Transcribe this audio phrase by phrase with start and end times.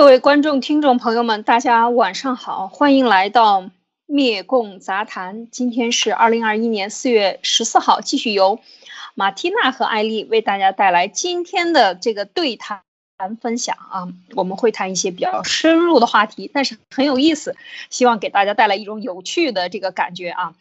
[0.00, 3.68] 各位观众、听众朋友们，大家晚上好，欢迎来到
[4.06, 5.50] 灭共杂谈。
[5.50, 8.60] 今天是二零二一年四月十四号，继续由
[9.14, 12.80] 马缇娜和艾丽为大家带来今天的这个对谈
[13.42, 14.08] 分享啊。
[14.34, 17.54] 我们会谈一些比较深入的话题，但是很有意思，
[17.90, 20.54] 希望给大家带来一种有趣的这个感觉啊。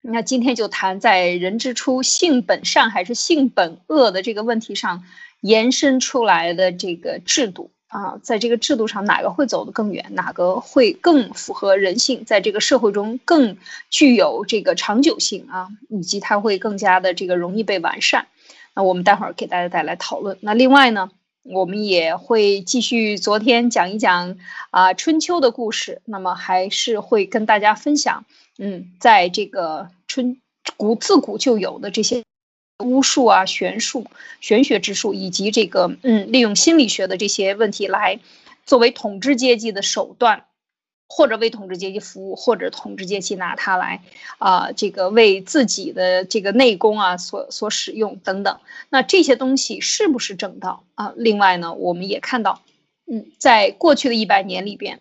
[0.00, 5.04] 那今天就谈在人之初性本善还是性本恶的这个问题上
[5.42, 7.70] 延伸出来的这个制度。
[7.96, 10.04] 啊，在这个制度上，哪个会走得更远？
[10.10, 12.26] 哪个会更符合人性？
[12.26, 13.56] 在这个社会中更
[13.88, 18.26] 具有这个长久性啊，以及它会更加的这个容易被完善。
[18.74, 20.36] 那我们待会儿给大家带来讨论。
[20.42, 21.08] 那另外呢，
[21.42, 24.36] 我们也会继续昨天讲一讲
[24.68, 26.02] 啊春秋的故事。
[26.04, 28.26] 那么还是会跟大家分享，
[28.58, 30.36] 嗯，在这个春
[30.76, 32.22] 古自古就有的这些。
[32.84, 34.06] 巫术啊，玄术、
[34.40, 38.20] 玄学之术，以及这个嗯，利用心理学的这些问题来
[38.64, 40.44] 作为统治阶级的手段，
[41.08, 44.02] 或者为统治阶级服务，或者统治阶级拿它来
[44.38, 48.60] 啊，这个为自己的这个内功啊所所使用等等。
[48.90, 51.14] 那这些东西是不是正道啊？
[51.16, 52.60] 另外呢，我们也看到，
[53.10, 55.00] 嗯，在过去的一百年里边，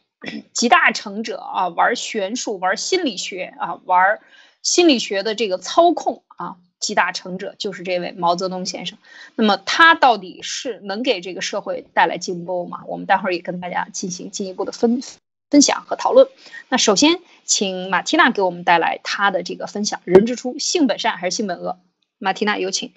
[0.53, 4.19] 集大成者啊，玩玄术、玩心理学啊，玩
[4.61, 6.55] 心理学的这个操控啊。
[6.79, 8.97] 集大成者就是这位毛泽东先生，
[9.35, 12.83] 那么他到底是能给这个社会带来进步吗？
[12.87, 15.01] 我们待会儿也跟大家进行进一步的分
[15.49, 16.27] 分享和讨论。
[16.69, 21.79] 那首先，请马缇娜给我们带来她的这个分享：人之初，性本善还是性本恶？
[22.17, 22.91] 马缇娜有请。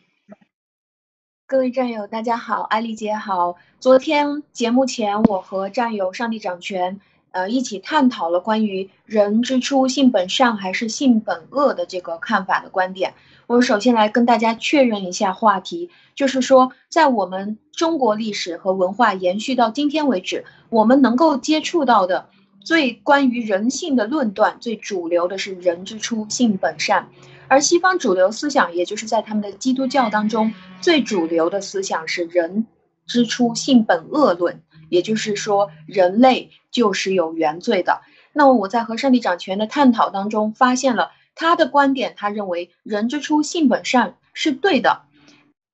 [1.46, 3.56] 各位战友，大家好，艾丽姐好。
[3.80, 13.14] 昨天节目前，我和战友上帝掌权，呃，一起探讨了关于人之初性本善还是性本恶的这个看法的观点。
[13.46, 22.28] 我首先来跟大家确认一下话题，就是说，在我们中国历史和文化延续到今天为止，我们能够接触到的
[22.62, 27.08] 最关于人性的论断，最主流的是“人之初，性本善”，
[27.48, 30.52] 而西方主流思想，也就是在他们的基督教当中，
[30.82, 32.66] 最主流的思想是“人
[33.06, 38.02] 之初，性本恶论”，也就是说，人类就是有原罪的。
[38.32, 41.12] 那么我在和上帝掌权的探讨当中发现了。
[41.40, 45.02] 他的观点，他认为人之初性本善是对的，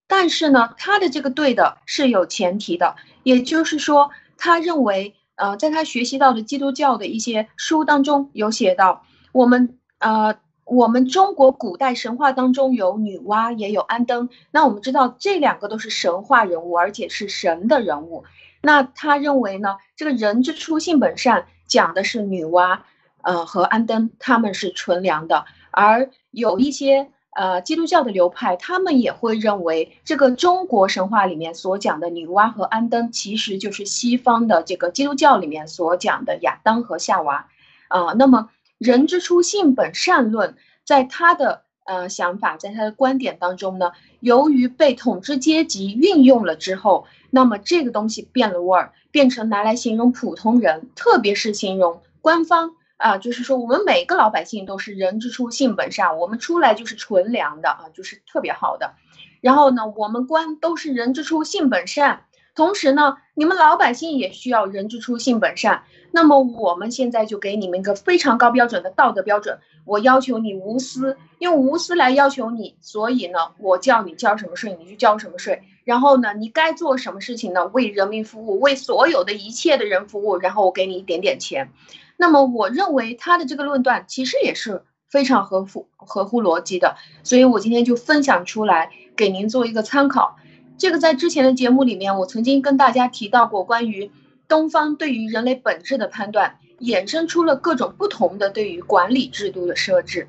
[0.06, 10.36] 但是呢，他的这个对的是有前提的，也就是说，他认为，呃，在他学习到的基督教的一些书当中有写到，我们，呃，
[10.66, 18.24] 我们中国古代神话当中有女娲，也有安登，那我们知道这两个都是神话人物，而且是神的人物，
[18.64, 22.80] 那他认为呢，这个人之初性本善讲的是女娲。
[23.26, 37.48] 呃，和安登他们是纯良的，而有一些呃基督教的流派，他们也会认为这个中国神话里面所讲的女娲和安登，其实就是西方的这个基督教里面所讲的亚当和夏娃，
[37.88, 52.72] 啊，那么人之初性本善论，在他的呃想法，在他的观点当中呢，由于被统治阶级运用了之后，那么这个东西变了味儿，变成拿来形容普通人，特别是形容官方。
[52.96, 58.94] 啊，就是说我们每个老百姓都是人之初性本善，我们出来就是纯良的啊，就是特别好的。
[59.40, 62.22] 然后呢，我们官都是人之初性本善，
[62.54, 65.82] 同时呢，你们老百姓也需要人之初性本善。
[66.12, 75.62] 那么我们现在就给你们一个非常高标准的道德标准，我要求你无私，用无私来要求你，所以呢，我叫你交什么税你就交什么税。
[75.84, 77.66] 然后呢，你该做什么事情呢？
[77.66, 81.70] 为人民服务，为所有的一切的人服务，然后我给你一点点钱。
[82.16, 90.36] 那么，我认为他的这个论断其实也是非常合乎合乎逻辑的，所以我今天就分享出来给您做一个参考。
[90.78, 94.10] 这个在之前的节目里面，我曾经跟大家提到过，关于
[94.48, 100.28] 东方对于人类本质的判断，衍生出了各种不同的对于管理制度的设置。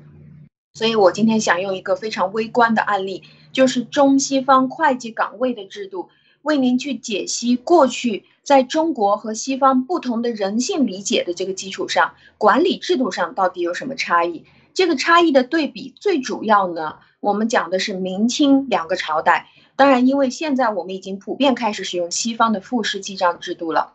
[0.72, 3.22] 所以我今天想用一个非常微观的案例，
[3.52, 6.08] 就是中西方会计岗位的制度。
[6.42, 14.44] 为您去解析过去在中国和西方不同的人性理解的这个基础上，管理制度上到底有什么差异？
[14.72, 19.48] 这个差异的对比最主要呢，我们讲的是明清两个朝代。
[19.74, 23.94] 当然，因为现在我们已经普遍开始使用西方的复式记账制度了。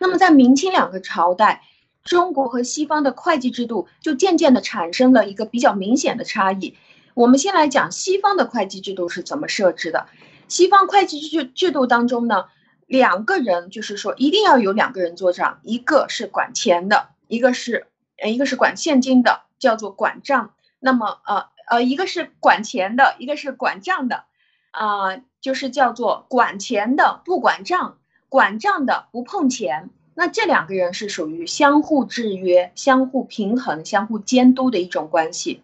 [0.00, 1.62] 那么在明清两个朝代，
[2.04, 6.76] 中国和西方的会计制度就渐渐的产生了一个比较明显的差异。
[7.14, 10.06] 我们先来讲西方的会计制度是怎么设置的。
[10.46, 12.44] 西方会计制制度当中呢，
[12.86, 17.86] 两个人就是说一定要有两个人做账，一个是管钱的，一个是
[18.18, 20.52] 呃一个是管现金的，叫做管账。
[20.80, 24.24] 那么呃呃一个是管钱的，一个是管账的，
[24.72, 27.96] 啊就是叫做管钱的不管账，
[28.28, 35.62] 管账的不碰钱，那这两个人是属于相互制约、相互平衡、相互监督的一种关系。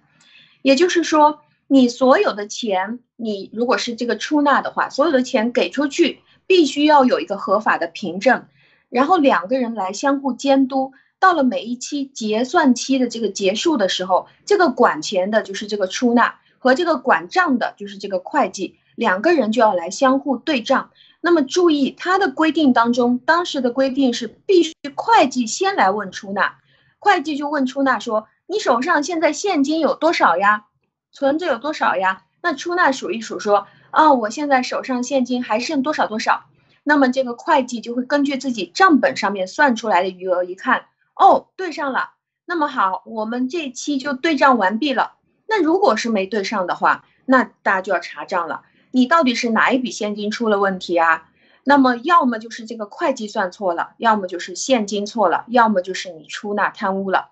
[0.62, 8.46] 也就是说，你所有的钱，你如果是这个出纳的话，所有的钱给出去，必须要有一个合法的凭证，
[8.88, 10.92] 然后两个人来相互监督。
[11.20, 20.90] 到了每一期结算期的这个结束的时候，这个管钱的就是这个出纳，和这个管账的就是这个会计，两个人就要来相互对账。
[21.20, 26.58] 那么注意，它的规定当中，当时的规定是必须会计先来问出纳，
[26.98, 30.66] 会计就问出纳说：“你手上现在现金有多少呀？
[31.12, 36.44] 存着有多少呀？”那出纳数一数说：“啊，我现在手上现金还剩多少多少。”
[36.82, 40.86] 那么这个会计就会根据自己账本上面算出来的余额一看。
[41.14, 42.12] 哦，对上了。
[42.46, 45.12] 那么好，我们这期就对账完毕了。
[45.46, 48.62] 那如果是没对上的话，那大家就要查账了。
[48.90, 51.30] 你到底是哪一笔现金出了问题啊？
[51.64, 57.30] 那么要么就是这个会计算错了，要么就是现金错了，要么就是你出纳贪污了。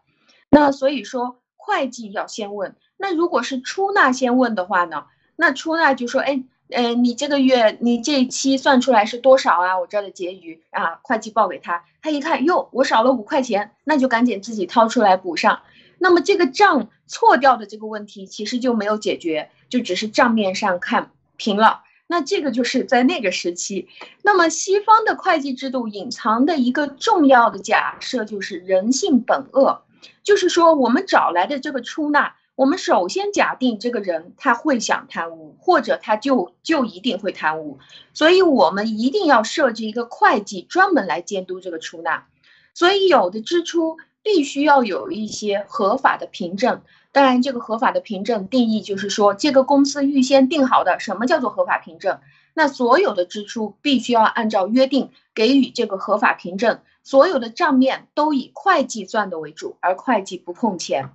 [0.51, 2.77] 那所以说，会计要先问。
[2.97, 5.07] 那如果是出纳先问的话呢？
[5.37, 6.45] 那出纳就说，哎。
[6.71, 9.79] 呃，你这个月你这一期算出来是多少啊？
[9.79, 15.63] 我这儿的结余啊，会计报给他，他一看哟，我少了五块钱，那就赶紧自己掏出来补上。
[15.99, 21.85] 那么这个账错掉的这个问题其实就没有解决，就只是账面上看平了。
[22.11, 23.89] 那这个就是在那个时期，
[24.23, 29.83] 那么西方的会计制度隐藏的一个重要的假设就是人性本恶，
[30.23, 32.35] 就是说我们找来的这个出纳。
[32.55, 37.79] 我们首先假定这个人他会想贪污，或者他就就一定会贪污，
[38.15, 42.27] 所以我们一定要设置一个会计专门来监督这个出纳。
[42.75, 46.81] 所以有的支出必须要有一些合法的凭证。
[47.19, 52.21] 当然，这个合法的凭证定义就是说，这个公司预先定好的什么叫做合法凭证？
[52.55, 61.11] 那所有的支出必须要按照约定给予这个合法凭证，所有的账面都以会计算的为主，而会计不碰钱。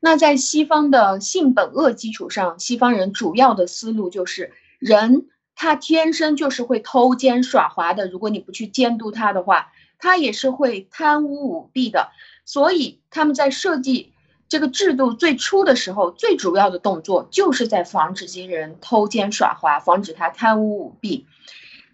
[0.00, 4.50] 那在西方的性本恶基础上，西方人主要的思路就是
[4.80, 8.08] 人他天生就是会偷奸耍滑的。
[8.08, 9.70] 如果你不去监督他的话，
[10.00, 12.10] 他也是会贪污舞弊的。
[12.44, 14.12] 所以他们在设计
[14.48, 21.26] 这个制度最初的时候，最主要的动作就是在防止这些人偷奸耍滑，防止他贪污舞弊。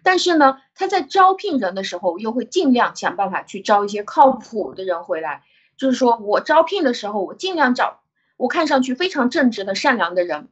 [0.03, 5.43] 但是呢，他在招聘人的时候，又会尽量想办法去招一些靠谱的人回来。
[5.77, 7.99] 就是说我招聘的时候，我尽量找
[8.37, 10.47] 我看上去非常正直的、善良的人，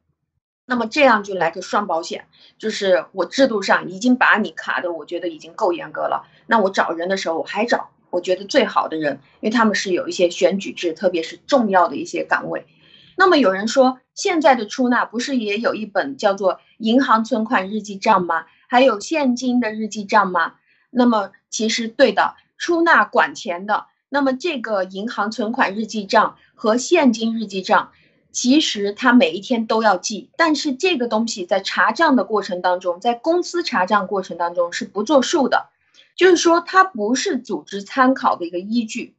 [0.66, 2.28] 那么这样就来个双保险，
[2.58, 6.28] 就是我制度上已经把你卡的，我觉得已经够严格了。
[6.48, 12.68] 那我找人的时候，我还找我觉得最好的人，因为他们是有一些选举制，特别是重要的一些岗位。
[13.18, 18.46] 那么有人说，现在的出纳不是也有一本叫做银行存款日记账吗？
[18.68, 20.54] 还有现金的日记账吗？
[20.92, 23.88] 那么其实对的，出纳管钱的。
[24.10, 27.94] 那么这个银行存款日记账和现金日记账，
[28.32, 35.70] 其实他每一天都要记，但是这个东西在查账的过程当中，在公司查账过程当中是不作数的，
[36.16, 39.16] 就是说它不是组织参考的一个依据，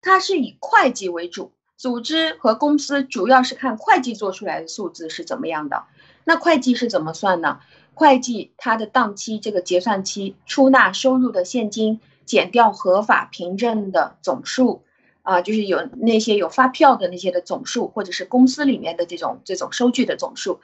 [0.00, 5.84] 它是以会计为主，组织和公司主要是看会计做出来的数字是怎么样的。
[6.24, 7.60] 那会计是怎么算呢？
[7.94, 12.00] 会计它的当期这个结算期出纳收入的现金。
[12.26, 14.82] 减掉合法凭证的总数，
[15.22, 20.58] 啊，就是有那些有发票的那些的总数，或者是公司里面的这种这种收据的总数，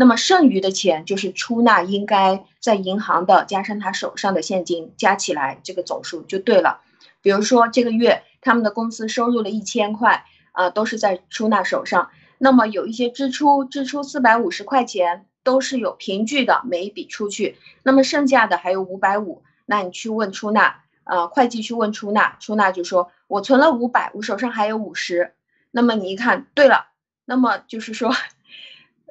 [0.00, 6.82] 那么剩余的钱就是出纳应该在银行的，加上他手上的现金加起来这个总数就对了。
[7.20, 20.84] 比如说这个月他们的公司收入了一千块，啊，都是在出纳手上，那么有一些支出，支出四百五十块钱都是有凭据的，每一笔出去，那么剩下的还有五百五，那你去问出纳。
[21.02, 25.32] 呃，会计去问出纳，出纳就说：“我存了五百，我手上还有五十。”
[25.72, 26.88] 那么你一看，对了，
[27.24, 28.12] 那么就是说，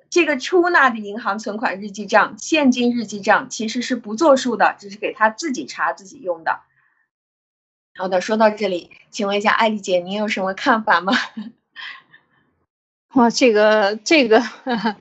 [0.10, 6.62] 这个出纳的银行存款日记账、现金日记账其实是不作数的，只是给他自己查自己用的。
[7.96, 11.14] 好的，说到这里，请问一下艾丽姐，您有什么看法吗？
[13.16, 14.44] 哇，这个这个。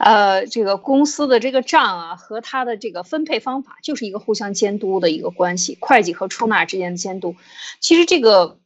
[0.00, 7.36] 呃，这个公司的这个账啊，和它的这个分配方法就是一个互相监督的一个关系，会计和出纳之间的监督。
[7.80, 8.59] 其实这个，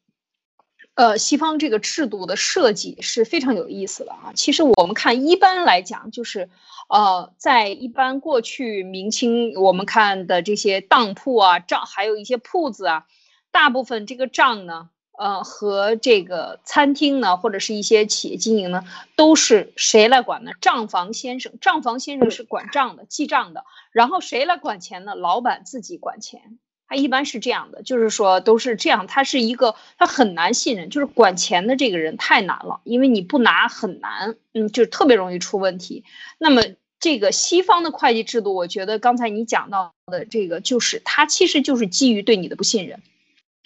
[0.94, 4.32] 呃，西方这个制度的设计是非常有意思的啊。
[4.34, 6.48] 其实我们看，一般来讲，就是
[6.88, 13.06] 呃，在一般过去明清我们看的这些当铺啊账，还有一些铺子啊，
[13.50, 14.90] 大部分这个账呢。
[15.16, 18.82] 呃，和这个餐厅呢，或者是一些企业经营呢，
[19.14, 20.50] 都是谁来管呢？
[20.60, 23.64] 账房先生，账房先生是管账的，记账的。
[23.92, 25.14] 然后谁来管钱呢？
[25.14, 26.58] 老板自己管钱。
[26.94, 36.04] 一般是这样的，就是说都是这样，他是一个他很难信任，就是管钱的这个人太难了，因为你不拿很难，嗯，就特别容易出问题。
[36.38, 36.62] 那么
[37.00, 43.00] 这个西方的会计制度，我觉得刚才你讲到的这个，就是它其实就是基于对你的不信任，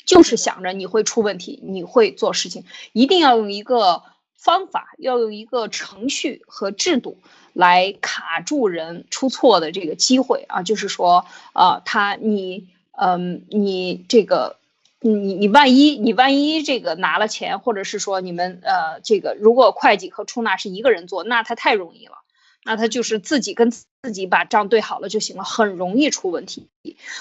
[0.05, 4.03] 就是想着你会出问题，你会做事情，一定要用一个
[4.37, 7.19] 方法，要用一个程序和制度。
[7.55, 12.69] 来卡住人出错的这个机会啊，就是说，呃，他你，
[13.01, 14.57] 嗯，你这个，
[15.01, 22.19] 你你万一你万一这个拿了钱，或者是说你们呃，这个如果会计和出纳是一个人做，那他太容易了。
[22.65, 26.69] 那他就是自己跟自己把账对好了就行了，很容易出问题。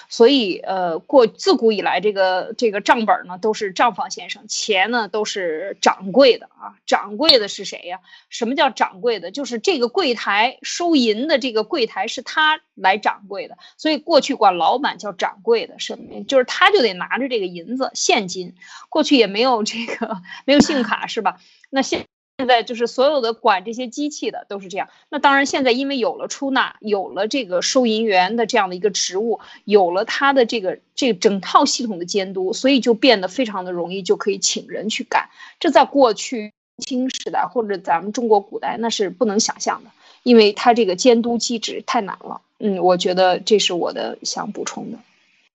[0.10, 6.75] 所以，呃，过自古以来，这个这个账本呢都是账房先生，钱呢都是掌柜的啊。
[6.86, 8.00] 掌柜的是谁呀？
[8.29, 9.32] 什么叫掌柜的？
[9.32, 13.58] 就是这个柜台收银的这个柜台是他来掌柜的。
[13.77, 16.24] 所以过去管老板叫掌柜的，什么？
[16.24, 18.56] 就是他就得拿着这个银子现金。
[18.89, 21.39] 过去也没有这个没有信用卡是吧？
[21.70, 22.06] 那现
[22.38, 24.89] 现在就是所有的管这些机器的都是这样。
[25.10, 35.29] 那当然，现在因为有了出纳，有了这个收银员的这样的一个职务，有了他的这个这整套系统的监督，所以就变得非常的容易，就可以请人去干。
[35.60, 39.89] 这在过去清时代或者咱们中国古代那是不能想象的，
[40.22, 42.41] 因为他这个监督机制太难了。
[42.60, 45.00] 嗯，我觉得这是我的想补充的。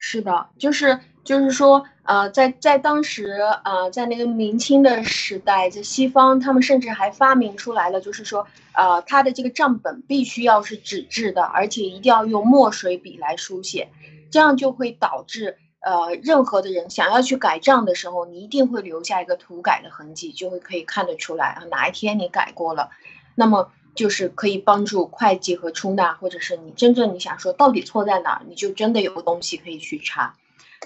[0.05, 8.45] 是的，就是就是说，呃，在在当时，呃，在那个明清的时代，在西方，他们甚至还发明出来了，就是说，
[8.75, 13.91] 呃，他的这个账本必须要是纸质的，而且一定要用墨水笔来书写，
[14.33, 22.91] 这样就会导致，呃，任何的人想要去改账的时候，你一定会留下一个涂改的痕迹，就会可以看得出来啊，哪一天你改过了，
[23.37, 23.71] 那么。
[23.95, 30.37] 就是可以帮助会计和出纳，或者是你真正你想说到底错在哪儿，你就真的有东西可以去查。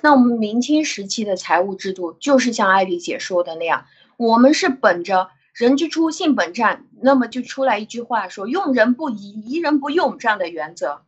[0.02, 3.86] 那我们明清时期的财务制度就是像艾丽姐说的那样，
[4.16, 11.02] 我们是本着人之初性本善，那么就出来一句话说用人不疑，疑人不用这样的原则。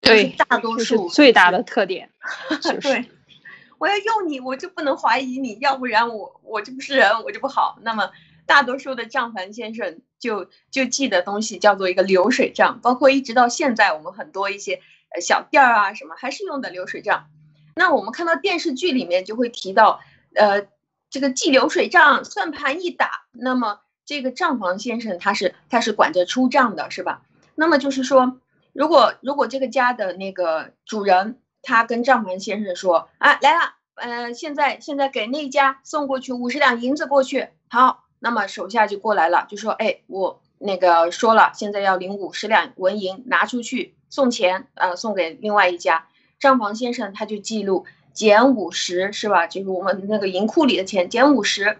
[0.00, 2.10] 对，大多数最大的特点。
[2.80, 3.06] 对，
[3.78, 7.78] 我要用你，我就不能怀疑你，要不然我我就不是人，我就不好。
[7.82, 8.10] 那么。
[8.46, 14.80] 大多数的账房先生就就记的东西叫做一个流水账，包括一直到现在，我们很多一些
[15.14, 17.26] 呃小店儿啊什么还是用的流水账。
[17.76, 20.00] 那我们看到电视剧里面就会提到，
[20.34, 20.66] 呃，
[21.10, 27.22] 这个记流水账，算盘一打，那么这个账房先生他是他是管着出账的，是吧？
[27.54, 28.40] 那么就是说，
[28.72, 38.07] 如果如果这个家的那个主人他跟账房先生说，啊来了，呃，现在现在给那家送过去五十两银子过去，好。
[38.20, 46.08] 那么手下就过来了，就说：“哎，我那个说了，现在要领五十两纹银拿出去送钱，呃，送给另外一家
[46.40, 49.46] 账房先生，他就记录减五十，是吧？
[49.46, 51.78] 就是我们那个银库里的钱减五十。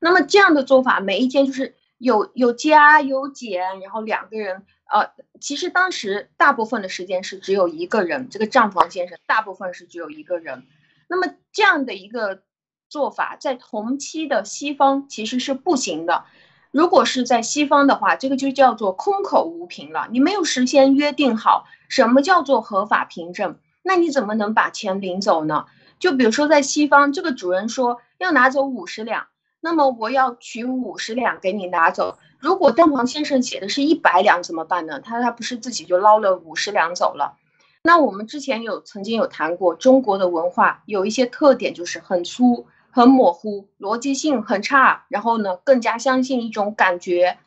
[0.00, 10.64] 那么这样的做法，每一天就是有有加有减，然后两个人，呃，其实当时大部分的时间是只有一个人，这个账房先生大部分是只有一个人。
[11.08, 12.42] 那么这样的一个。
[12.88, 16.24] 做法在同期的西方其实是不行的。
[16.70, 20.06] 如果是在西方的话，这个就叫做空口无凭了。
[20.10, 25.64] 你没有事先约定好什么叫做合法凭证，那你怎么能把钱领走呢？
[25.98, 29.26] 就比如说在西方，这个主人说要拿走五十两，
[29.60, 32.18] 那么我要取五十两给你拿走。
[32.38, 35.00] 如果账房先生写的是一百两怎么办呢？
[35.00, 37.36] 他他不是自己就捞了五十两走了？
[37.82, 42.66] 那我们之前有曾经有谈过，中国的文化有一些特点就是很粗。
[42.90, 47.38] 很模糊，逻辑性很差，然后呢，更加相信一种感觉。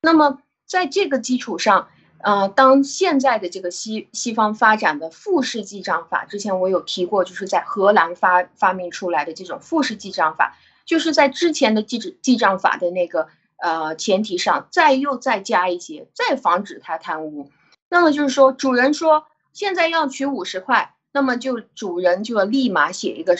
[0.00, 1.88] 那么在这个基础上，
[2.20, 17.50] 呃，当现在的这个西西方发展的复式记账法，之前我有提过，就是在荷兰发发明出来的这种复式记账法，就是在之前的记记账法的那个呃前提上，再又再加一些，再防止他贪污。
[17.88, 23.36] 那么就是说，主人说现在要取五十块，那么就主人就要立马写一个。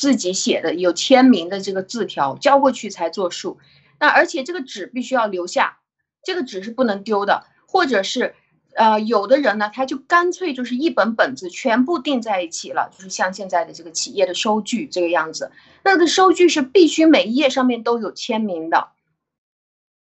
[0.00, 3.58] 自己写的有签名的这个字条交过去才作数，
[3.98, 5.80] 那而且这个纸必须要留下，
[6.24, 8.34] 这个纸是不能丢的，或者是，
[8.74, 15.52] 呃，有的人呢，他就干脆就是一本本子全部订在一起了，就是像现在的这个企业的收据这个样子，
[15.84, 18.88] 那个收据是必须每一页上面都有签名的，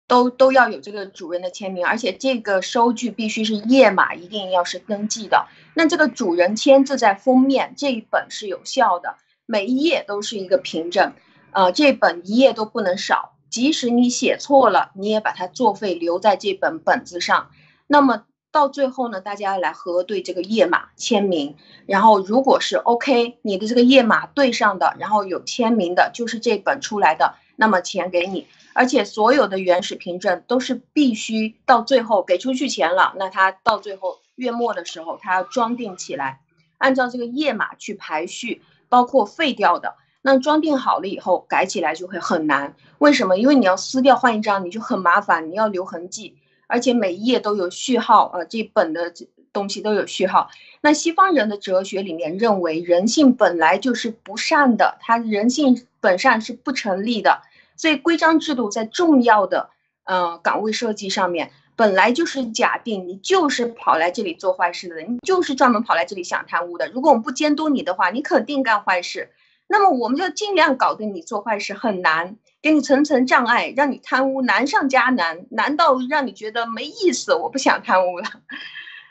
[0.06, 9.16] 都都要有这个主人的签名，而且这个收据必须是页码一定要是登记的，那这个主人签字在封面这一本是有效的。
[9.50, 11.14] 每一页都是一个凭证，
[11.52, 13.32] 呃，这本一页都不能少。
[13.48, 17.48] 即使你写错了，你也把它作废留在这本本子上。
[17.86, 28.46] 那么到最后呢，大家来核对这个页码签名，然后如果是 OK，你的这个页码对上的，然后有签名的，就是这本出来的，那么钱给你。
[28.74, 36.42] 而且所有的原始凭证都是必须到最后给出去钱了，那他到最后月末的时候，他要装订起来，
[36.76, 39.94] 按照这个页码去排序，包括废掉的。
[40.20, 42.74] 那装订好了以后，改起来就会很难。
[42.98, 43.38] 为什么？
[43.38, 49.12] 因为你要撕掉换一张，你就很麻烦，你要留痕迹，而且每一页都有序号啊，这本的
[49.52, 50.50] 东西都有序号。
[50.80, 57.42] 那西方人的哲学里面认为，人性本来就是不善的，他人性本善是不成立的。
[57.76, 59.70] 所以规章制度在重要的
[60.02, 66.88] 呃岗位设计上面，本来就是假定你就是跑来这里做坏事的人，你就是专门跑来这里想贪污的。
[66.88, 69.30] 如果我们不监督你的话，你肯定干坏事。
[69.68, 78.26] 那么我们就尽量搞得你做坏事很难，给你层层障碍，让你贪污难上加难，难到让你觉得没意思，我不想贪污了。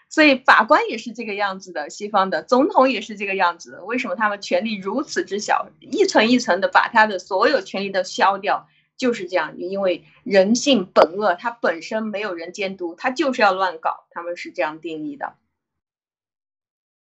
[0.09, 3.79] 所以法官也是这个样子的，西方的总统也是这个样子。
[3.85, 8.67] 为什么他们权力如此之小，一层一层的把他的所有权力都消掉？
[8.97, 14.05] 就是这样，因为人性本恶，它本身没有人监督，它就是要乱搞。
[14.09, 15.35] 他们是这样定义的。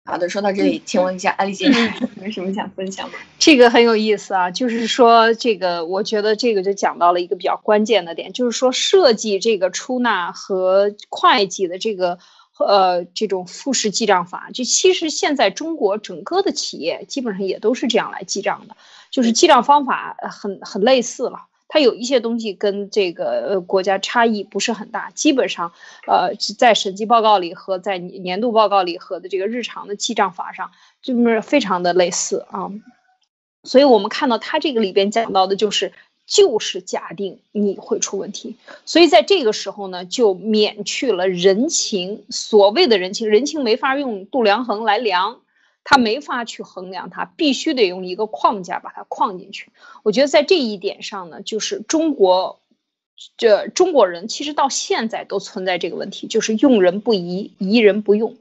[0.05, 1.67] 好的，说到这里，请问一下安丽姐，
[2.23, 3.15] 有什么想分享吗？
[3.39, 12.19] 这个很有意思啊，就是说这个，我觉得这个就讲到了一个比较关键的点，就是说设计这个出纳和会计的这个。
[12.59, 18.75] 呃，这种复式记账法，就其实现在中国整个的企业基本上也都是这样来记账的，
[19.11, 21.49] 就是记账方法很很类似了。
[21.69, 25.73] 它有一些东西跟这个呃国家差异不是很大，基本上，
[26.07, 30.71] 呃，在审计报告里和在年度报告里和的这个日常的记账法上，
[31.03, 32.71] 就是非常的类似啊。
[33.65, 35.93] 所以我们看到它这个里边讲到的就是。
[36.29, 42.25] 就是假定你会出问题，所以在这个时候呢，就免去了人情。
[42.31, 45.39] 所谓的人情，人情没法用度量衡来量，
[45.89, 49.71] 他没法去衡量，它必须得用一个框架把它框进去。
[50.03, 52.59] 我觉得在这一点上呢，就是中国，
[53.37, 58.37] 这中国人其实到现在都存在这个问题，就是用人不疑，疑人不用。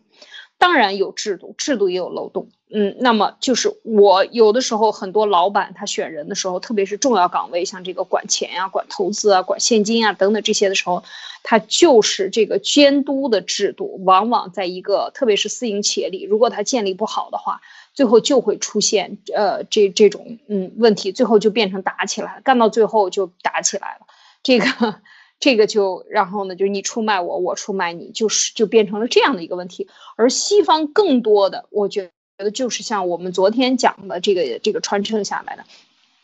[0.58, 2.47] 当然有制度，制度也有漏洞。
[2.73, 11.04] 嗯，那么就是我有的时候很多老板他选人的时候，特别是重要岗位，像这个管钱呀、管投资啊、管现金啊等等这些的时候，
[11.43, 17.62] 他就是这个监督的制度，往往在一个特别是私营企业里，如果他建立不好的话，
[17.93, 24.08] 最后就会出现呃这这种嗯问题，最后就变成打起来，干到最后就打起来了。
[24.41, 24.95] 这个
[25.39, 29.88] 这个就然后呢，就是你出卖我，我出卖你，就是就变成了这样的一个问题。
[30.15, 32.10] 而西方更多的，我觉。
[32.37, 35.63] 觉得就是像我们昨天讲的这个这个传承下来的，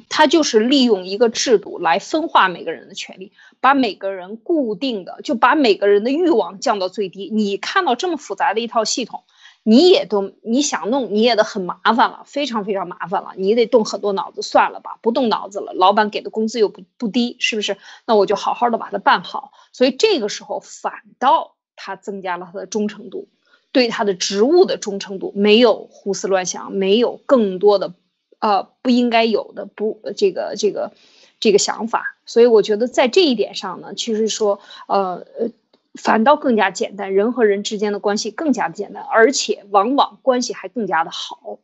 [0.10, 7.30] 他就是利用一个制度来分化每个人的权利，把每个人固定的，就把每个人的欲望降到最低。
[7.32, 9.24] 你看到这么复杂的一套系统，
[9.64, 14.42] 你也都你想弄，你也得很麻烦了，非常非常麻烦了，你得动很多脑子。
[14.42, 17.78] 算了吧，不动脑子了，老板给的工资又不不低，是不是？
[18.06, 19.54] 那我就好好的把它办好。
[19.72, 23.30] 所以这个时候反倒他增加了他的忠诚度。
[23.72, 27.94] 对他的职务的忠诚度没有胡思乱想，没有更多的，
[28.40, 30.92] 呃，不应该有的不这个这个
[31.40, 35.50] 这个想法，所以我觉得在这一点上呢，其实说，呃呃，
[35.96, 41.60] 反倒更加简单，人和人之间的关系更加简单，而且往往关系还更加的好。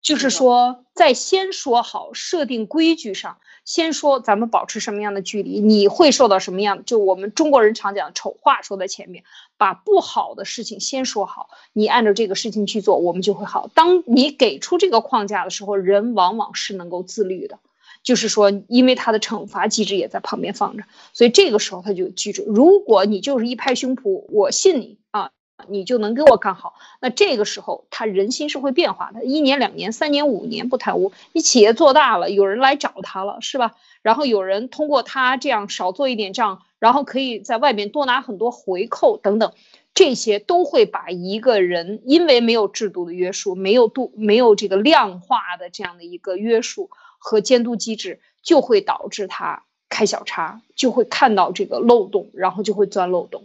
[0.00, 6.84] 就是说，在先说好设定规矩上，先说咱们保持什么样的距离，你会受到什么样？
[6.84, 9.24] 就我们中国人常讲丑话说在前面，
[9.56, 13.70] 把不好的事情先说好，你按照这个事情去做，我们就会好。
[13.74, 17.58] 当你给出这个框架的时候，人往往是能够自律的。
[18.02, 25.30] 就是说，因为他的惩罚机制也在旁边放着，所以这个时候他就记住，如果你就是一拍胸脯，我信你啊。
[25.68, 33.74] 你就能给我干好，那这个时候他人心是会变化的，一年两年三年五年不贪污，你企业做大了，有人来找他了，是吧？
[34.02, 39.52] 然后有人通过他这样少做一点账，然后可以在外面多拿很多回扣等等，
[39.94, 53.44] 这些都会把一个人因为没有制度的约束，没有度没有这个量化的这样的一个约束和监督机制，就会导致他开小差，就会看到这个漏洞，然后就会钻漏洞。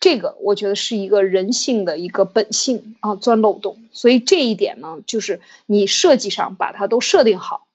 [0.00, 3.78] 这个我觉得是一个人性的一个本性啊，钻漏洞。
[3.92, 7.66] 所以这一点呢，就是你设计上把它都设定好，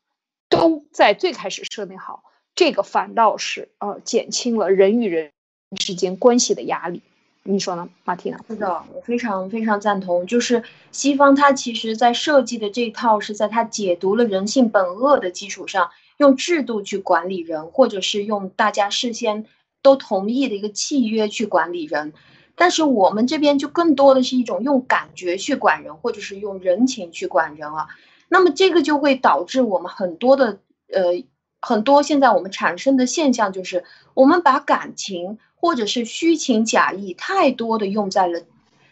[0.47, 2.23] 都在最开始设定好，
[2.55, 5.31] 这个反倒是呃减轻了人与人
[5.77, 7.01] 之间关系的压力。
[7.45, 8.39] 你说呢，马蒂娜？
[8.47, 10.25] 是的，我非常非常赞同。
[10.25, 19.45] 就是西方它其实在设计的这套是在它解读了人性本恶的基础上，用制度去管理人，或者是用大家事先。
[19.83, 22.13] 都同意的一个契约去管理人，
[22.55, 27.87] 但是我们这边就更多的是一种用感觉去管人，或者是用人情去管人啊。
[28.29, 30.57] 那么这个就会导致我们很多的
[30.91, 31.23] 呃
[31.61, 33.83] 很多现在我们产生的现象就是，
[34.15, 38.41] 我们把感情或者是虚情假意太多的用在了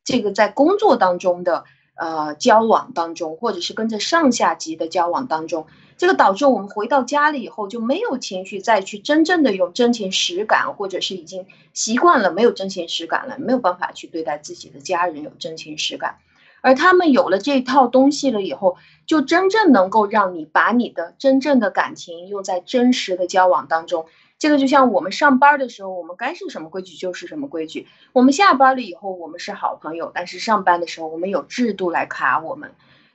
[0.04, 1.64] 这个在工作当中的
[1.96, 5.66] 呃交往当中，或者是跟着上下级的交往当中。
[6.02, 16.16] 这个导致我们回到家里以后就没有情绪再去真正的有真情实感，或者是已经习惯了没有真情实感了，没有办法去对待自己的家人有真情实感。
[16.62, 24.08] 而他们有了这套东西了以后，就真正能够让你把你的真正的感情用在真实的交往当中。
[24.40, 32.72] 这个就像我们上班的时候，我们该是什么规矩就是什么规矩；我们下班了以后，我们是好朋友，但是上班的时候我们有制度来卡我们。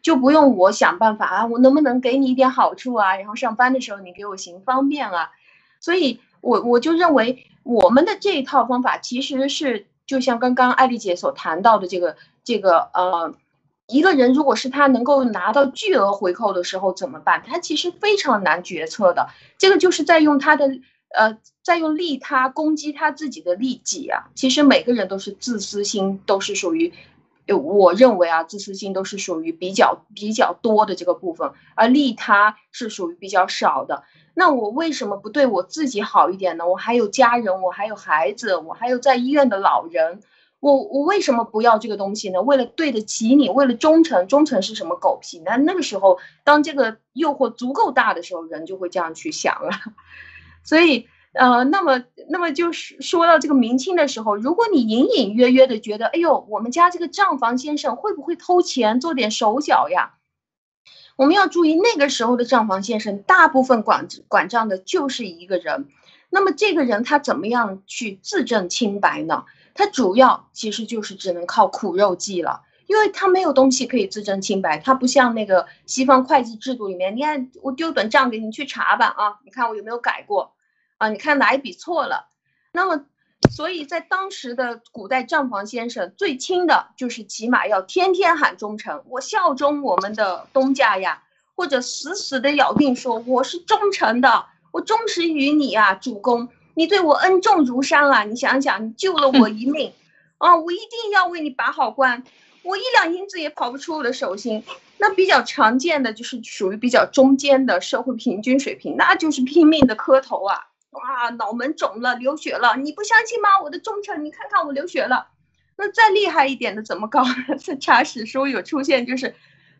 [0.07, 3.16] 就不用我想办法啊，我能不能给你一点好处啊？
[3.16, 5.33] 然后上班的时候你给我行方便啊，
[5.81, 12.14] 所以我我就认为我们的这一套方法其实是就像刚刚艾丽姐所谈到的这个
[12.45, 13.35] 这个呃，
[13.88, 17.42] 一个人如果是他能够拿到巨额回扣的时候怎么办？
[17.45, 20.71] 他其实非常难决策的，这个就是在用他的
[21.19, 24.27] 呃，在用利他攻击他自己的利己啊。
[24.37, 26.92] 其实每个人都是自私心，都是属于。
[27.55, 34.03] 我认为啊，自私心都是属于比较比较多的这个部分，而利他是属于比较少的。
[34.35, 36.67] 那我为什么不对我自己好一点呢？
[36.67, 40.21] 我还有家人，我还有孩子，我还有在医院的老人，
[40.61, 42.43] 我我为什么不要这个东西呢？
[42.43, 45.41] 为了对得起你，为了忠诚，忠诚是什么狗屁？
[45.45, 49.71] 那那个时候，当这个诱惑足够大的时候，人就会这样去想了。
[50.65, 51.09] 所以。
[51.38, 60.14] 呃，那么，那么就是说到这个明清的时候，如果你隐隐约约的觉得，哎呦，我们家这个账房先生会不会偷钱做点手脚呀？
[61.16, 65.88] 我们要注意，那个时候的账房先生大部分管管账的就是一个人。
[66.29, 69.44] 那么这个人他怎么样去自证清白呢？
[69.75, 74.79] 他主要其实就是只能靠苦肉计了，因为他没有东西可以自证清白。
[74.79, 80.56] 他不像那个西方会计制度里面，你看我丢本账给你去查吧，啊，你看我有没有改过。
[80.99, 82.29] 啊，你看哪一笔错了？
[82.73, 83.05] 那么，
[83.51, 91.23] 所以在当时的古代账房先生最轻的就是起码要天天喊忠诚，我效忠我们的东家呀，
[91.55, 99.93] 或者死死的咬定说我是忠诚的，我忠实于你啊，主公，你对我恩重如山啊，你想想，你救了我一命，
[100.39, 102.25] 啊，我一定要为你把好关，
[102.63, 104.65] 我一两银子也跑不出我的手心。
[104.99, 110.69] 那比较常见的就是属于比较中间的社会平均水平，那就是拼命的磕头啊。
[110.97, 113.61] 哇，脑门肿了，流血了，你不相信吗？
[113.63, 115.29] 我的忠诚，你看看我流血了。
[115.77, 117.23] 那再厉害一点的怎么搞？
[117.63, 119.35] 在查史书有出现，就是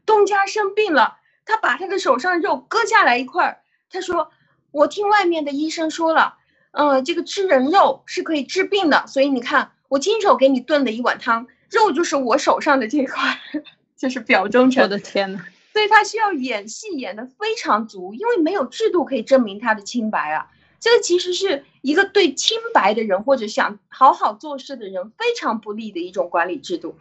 [0.05, 4.31] 东家生病了，他把他的手上肉割下来一块儿，他说
[4.73, 6.37] ：“我听外面的医生说了，
[6.73, 13.41] 呃，这个吃人肉是可以治病的，所以你看，我亲手给你炖了一碗汤，肉就是我手上的这块，
[13.97, 15.41] 就是表忠诚。”我的天呐，
[15.73, 20.49] 所以他需要演戏演得非常足，因为没有制度可以证明他的清白啊。
[20.87, 26.95] 这个其实是一个对清白的人或者想好好做事的人非常不利的一种管理制度。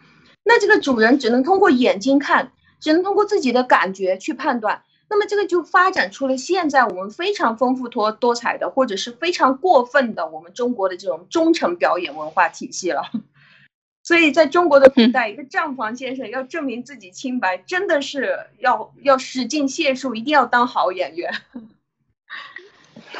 [0.44, 4.82] 那这个主人只能通过眼睛看，只能通过自己的感觉去判断。
[5.08, 13.12] 那么这个就发展出了现在我们非常丰富多多彩的，或者是非常过分的我们中国的这种忠诚表演文化体系了。
[14.02, 21.32] 所以在中国的古代， 一个账房先生要证明自己清白，真的是要要使尽解数，一定要当好演员。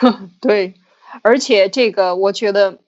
[0.42, 0.74] 对，
[1.22, 2.80] 而且这个我觉得，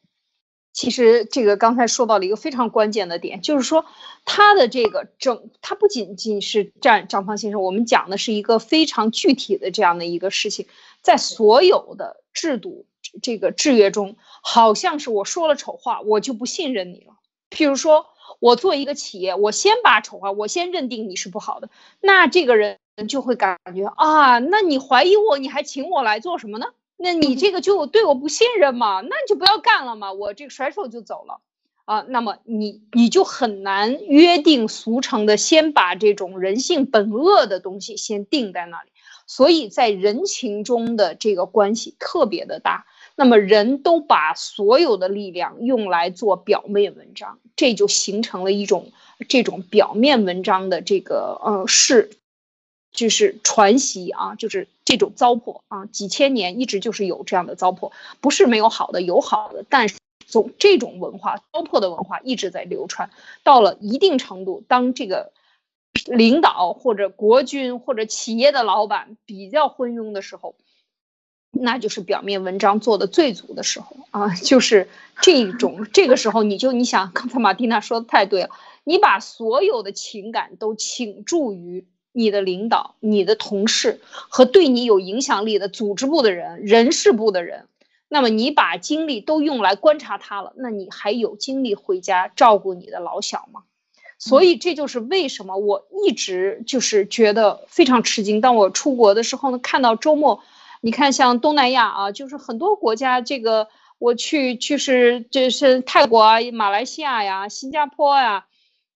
[0.74, 3.86] 其实这个刚才说到了一个非常关键的点，就是说
[4.26, 10.68] 他的这个整，他不仅仅是占张方先生，我们讲的是一个非常具体的这样的一个事情，
[11.02, 12.86] 在所有的制度
[13.22, 17.14] 这个制约中，好像是我说了丑话，我就不信任你了。
[17.50, 18.08] 譬如说
[18.40, 21.70] 我做一个企业，我先把丑话，我先认定你是不好的，
[22.02, 26.68] 那这个人就会感觉啊，那你怀疑我，你还请我来做什么呢？
[27.00, 29.02] 那你这个就对我不信任嘛？
[29.02, 31.42] 那你就不要干了嘛，我这个甩手就走了
[31.86, 32.04] 啊。
[32.10, 38.90] 那么你你就很难约定俗成的先把这种人性本恶的东西先定在那里，
[39.28, 42.88] 所以在人情中的这个关系特别的大。
[43.16, 48.92] 那么人都把所有的力量用来做表面文章，这就形成了一种
[49.30, 52.10] 这种表面文章的这个呃是。
[52.92, 63.10] 就是传习啊，就是这种糟粕啊，几千年一直就是有这样的糟粕，不是没有好的，有好的，但是总这种文化糟粕的文化一直在流传，
[63.44, 65.32] 到了一定程度，当这个
[66.06, 70.56] 领导或者国君或者企业的老板比较昏庸的时候，
[71.52, 74.90] 那就是表面文章做的最足的时候啊，就是
[75.22, 78.50] 这种这个时候，你就你想，刚才马蒂娜说的太对了，
[78.84, 87.68] 你把所有的情感都倾注于你的领导、你的同事和对你有影响力的组织部的人、人事部的人，
[88.10, 93.62] 那么你把精力都用来观察他了，那你还有精力回家照顾你的老小吗？
[94.18, 98.42] 所以这就是为什么我一直就是觉得非常吃惊。
[98.42, 100.42] 当我出国的时候呢，看到周末。
[100.82, 108.46] 你看，像东南亚啊，就是很多国家，这个我去去是这是泰国啊、马来西亚呀、新加坡呀，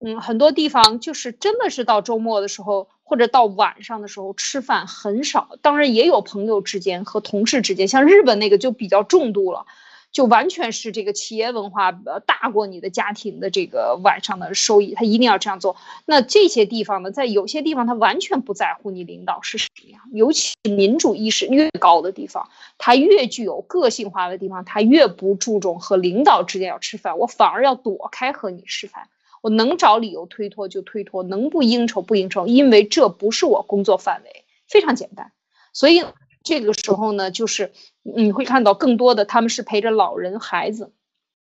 [0.00, 9.64] 嗯，很多地方就是真的是到周末的时候或者到晚上的时候吃饭很少，当然也有朋友之间和同事之间，像日本那个就比较重度了。
[10.10, 15.76] 就完全是这个企业文化呃大过你的家庭的这个晚上的收益，他一定要这样做。
[16.06, 29.08] 那这些地方呢，在有些地方他完全不在乎你领导是什么样，尤其民主意识越高的地方，他越具有个性化的地方，他越不注重和领导之间要吃饭，我反而要躲开和你吃饭，
[29.42, 35.32] 我能找理由推脱就推脱，能不应酬不应酬，因为这不是我工作范围，非常简单，
[35.72, 36.04] 所以。
[36.44, 37.72] 这个时候呢，就是
[38.02, 40.92] 你会看到更多的他们是陪着老人、孩子。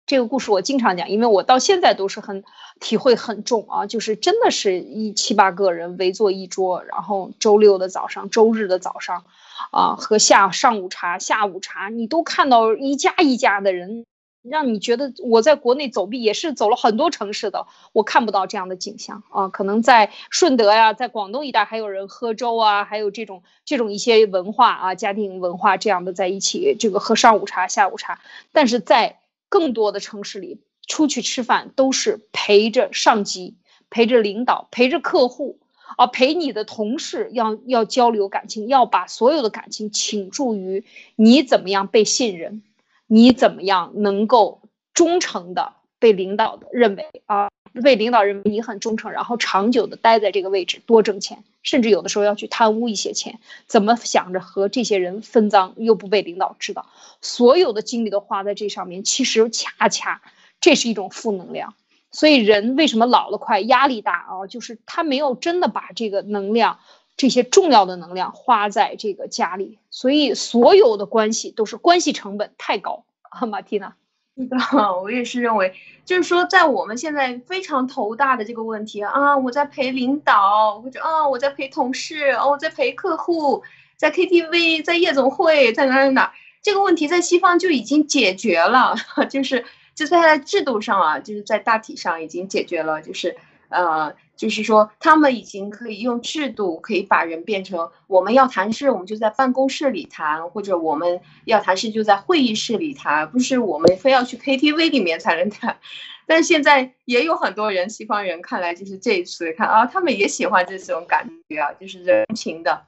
[0.06, 2.42] 这个故事我经常讲，因为我到现在都是很
[2.80, 9.24] 体会很重啊，就是真的是一七八个人围坐一桌，然后周六的早上、周日的早上，
[9.72, 14.06] 啊，喝下上午茶、下午茶，你都看到一家一家的人。
[14.48, 19.48] 让你觉得我在国内走遍也是走了很多城市的，我看不到这样的景象啊。
[19.48, 28.20] 可能在顺德呀，在广东一带还有人喝粥啊，还有这种这种一些文化啊，家庭文化这样的在一起，这个喝上午茶、下午茶。
[28.52, 33.56] 但是在更多的城市里，出去吃饭都是陪着上级、
[33.88, 35.58] 陪着领导、陪着客户
[35.96, 40.84] 啊，陪你的同事，要要交流感情，要把所有的感情倾注于
[41.16, 42.62] 你怎么样被信任。
[43.06, 44.62] 你怎么样能够
[44.92, 47.50] 忠诚的被领导的认为啊，
[47.82, 56.86] 被领导认为你很忠诚，然后长久的待在这个位置，多挣钱，甚至有的时候要去贪污一些钱，怎么想着和这些人分赃又不被领导知道，
[57.20, 60.22] 所有的精力都花在这上面，其实恰恰
[60.60, 61.74] 这是一种负能量。
[62.10, 64.46] 所以人为什么老了快，压力大啊？
[64.46, 66.78] 就是他没有真的把这个能量。
[67.16, 73.94] 这些重要的能量花在这个家里，所以所有的关系都是关系成本太高啊，马蒂娜。
[74.36, 74.56] 是的，
[75.00, 75.72] 我也是认为，
[76.04, 83.62] 就是说，在我们现在非常头大的这个问题啊，我在陪领导，或者啊，我在陪同事，哦，我在陪客户，
[83.96, 88.96] 在 KTV，在夜总会，在哪哪哪，这个问题在西方就已经解决了，
[89.30, 93.36] 就是就在制度上啊，就是在大体上已经解决了，就是
[93.68, 94.14] 呃。
[94.36, 105.78] 就是说，他们已经可以用制度，可以把人变成我们要谈事，我们就在办公室里谈，或者我们要谈事就在会议室里谈，不是我们非要去 KTV 里面才能谈。
[106.26, 112.82] 但现在也有很多人，西方人看来就是这一次看啊，他们也喜欢这种感觉啊，就是人情的。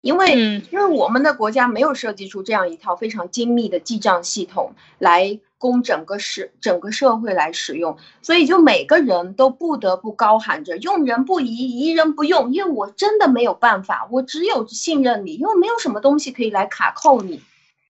[0.00, 12.52] 因为，因为我们的国家没有设计出这样一套非常精密的记账系统来供整个社整个社会来使用，所以就每个人都不得不高喊着用人不疑，疑人不用。
[12.52, 17.42] 因为我真的没有办法，我只有信任你，因为没有什么东西可以来卡扣你。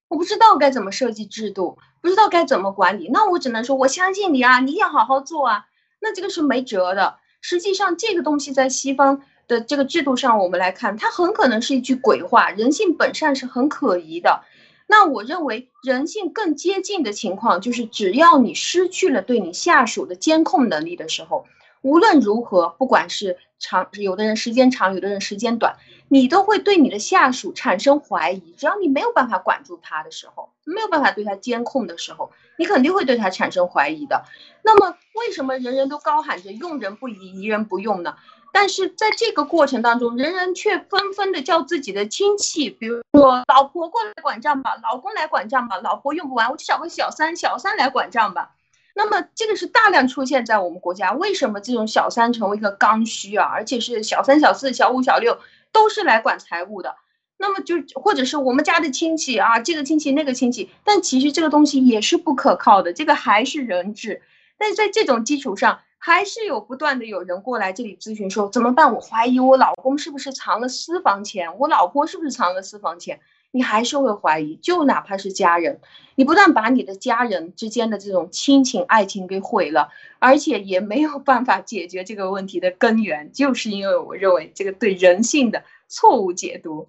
[0.09, 5.67] 我不知道该怎么设计制度，不知道该怎么管理，那我只能说我相信你啊，你要好好做啊。
[6.01, 7.17] 那这个是没辙的。
[7.43, 9.21] 实际上，这个东西在西方。
[9.49, 12.51] 的这个制度上，我们来看，它很可能是一句鬼话。
[12.51, 14.45] 人性本善是很可疑的。
[14.87, 21.47] 那我认为，人性更接近的情况，就是只要你失去了对你下属的监控能力的时候，
[21.83, 25.77] 无论如何，不管是长，有的人时间长，有的人时间短，
[26.09, 28.55] 你都会对你的下属产生怀疑。
[28.57, 34.25] 只要你没有办法管住他的时候，没有办法对他监控的时候，你肯定会对他产生怀疑的。
[34.63, 38.17] 那么，为什么人人都高喊着用人不疑，疑人不用呢？
[38.61, 48.51] 但是在这个过程当中，人人却纷纷的叫自己的亲戚，比如说老婆过来管账吧，老公来管账吧，老婆用不完，我就找个小三，小三来管账吧。
[48.97, 53.47] 那么这个是大量出现在我们国家，为什么这种小三成为一个刚需啊？
[53.47, 55.39] 而且是小三、小四、小五、小六
[55.71, 56.97] 都是来管财务的。
[57.37, 64.21] 那么就或者是我们家的亲戚啊，这个亲戚那个亲戚，但其实这个东西也是不可靠的，这个还是人质。
[64.59, 65.79] 但是在这种基础上。
[65.99, 68.95] 还是有不断的有人过来这里咨询说怎么办？
[68.95, 73.21] 我怀疑我老公是不是藏了私房钱，我老婆是不是藏了私房钱？
[73.51, 75.81] 你还是会怀疑，就哪怕是家人，
[76.15, 86.89] 你不但把你的家人之间的这种亲情爱情给毁了，而且也没有办法解决这个问题的根源，就是因为我认为这个对人性的错误解读。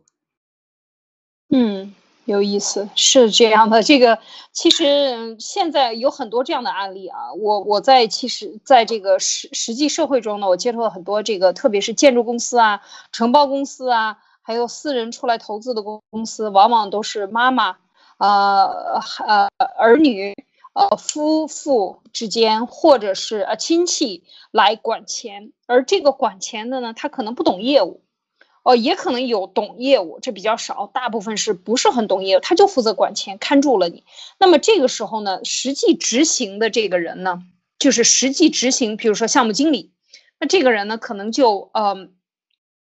[1.49, 1.95] 嗯。
[2.31, 3.83] 有意思，是这样的。
[3.83, 4.19] 这个
[4.51, 7.33] 其实现在有很多这样的案例啊。
[7.33, 17.77] 我我在其实在这个实实际社会中呢，我接触了很多这个，特别是建筑公司啊、承包公司啊，还有私人出来投资的公公司，往往都是妈妈、
[18.17, 20.35] 呃呃儿女、
[20.73, 28.01] 呃夫妇之间，或者是呃亲戚来管钱，而这个管钱的呢，他可能不懂业务。
[28.63, 34.03] 哦，也可能有懂业务，这比较少，大部分是不是很懂业务，他就负责管钱，看住了你。
[34.37, 37.41] 那么这个时候呢，实际执行的这个人呢，
[37.79, 39.91] 就是实际执行，比如说项目经理，
[40.39, 42.09] 那这个人呢，可能就呃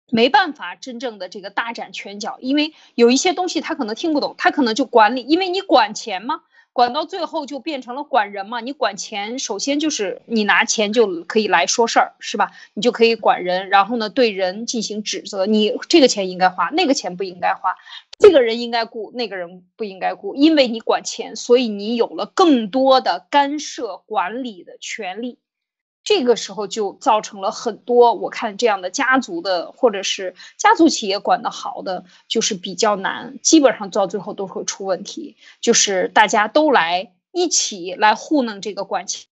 [0.09, 6.41] 没办法真正的这个大展拳脚，因为有一些东西他可能听不懂，他可能就管理，因为你管钱嘛。
[6.73, 8.59] 管到最后就变成了管人嘛？
[8.59, 12.51] 你管钱，首先就是你拿钱就可以来说事儿，是吧？
[12.73, 17.75] 你就可以管人，然后呢对人进行指责，你这个钱应该花，那个钱不应该花，
[18.17, 25.37] 这个人应该雇，那个人不应该雇，因为你管钱，所以你有了更多的干涉管理的权利。
[26.03, 39.29] 这个时候就造成了很多，我看这样的家族的或者是家族企业管得好的，就是比较难，基本上到最后都会出问题，就是大家都来一起来糊弄这个管钱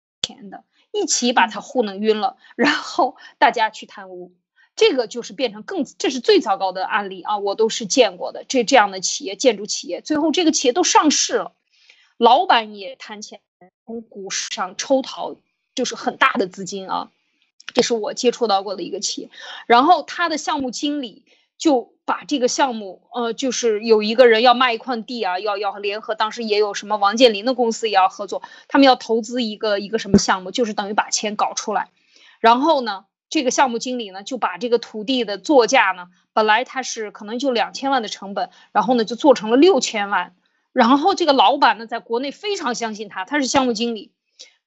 [0.52, 4.34] 的，一起把他糊弄晕了，然后大家去贪污，
[4.76, 11.54] 这个就是变成更，这是最糟糕的案例啊，我都是见过的，这这样的企业，建筑企业，最后这个企业都上市了，
[12.18, 13.42] 老板也贪钱，
[13.88, 15.36] 从股市上抽逃。
[15.80, 17.10] 就是很大的资金啊，
[17.74, 19.30] 这是我接触到过的一个企业。
[19.66, 21.24] 然后他的项目经理
[21.58, 31.88] 就把这个项目，呃，就是有一个人要卖一块地啊，要要联合，当时也有什么王健林的公司也要合作，他们要投资一个一个什么项目，就是等于把钱搞出来。
[32.42, 40.36] 然后呢，这个项目经理呢就把这个土地的作价呢，本来他是可能就两千万的成本，然后呢就做成了六千万。
[40.74, 44.12] 然后这个老板呢在国内非常相信他，他是项目经理，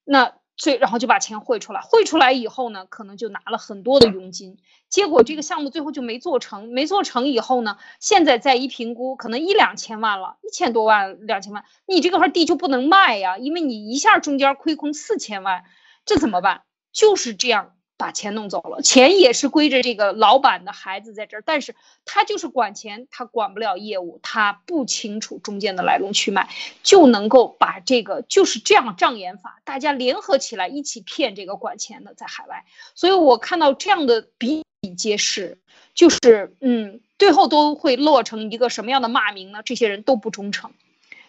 [0.05, 0.33] 那。
[0.57, 6.69] 所以，然后就把钱汇出来，汇出来以后呢，可能就拿了很多的佣金，结果这个项目最后就没做成。
[6.69, 15.65] 没做成以后呢，现在再一评估，可能一两千万了，一千多万、两千万，你这块地就不能卖呀，因为你一下中间亏空四千万，
[16.05, 16.63] 这怎么办？
[16.93, 17.73] 就是这样。
[18.03, 26.49] 把钱弄走了，钱也是归着这个老板的孩子在这儿，但是他就是管钱，他管不了业务，他不清楚中间的来龙去脉，
[26.83, 32.65] 就能够把这个就是这样障眼法，大家联合起来一起骗这个管钱的在海外，
[32.97, 35.59] 所以我看到这样的比比皆是，
[35.95, 39.63] 就是嗯，最后都会落成一个什么样的骂名呢？
[39.65, 40.73] 这些人都不忠诚。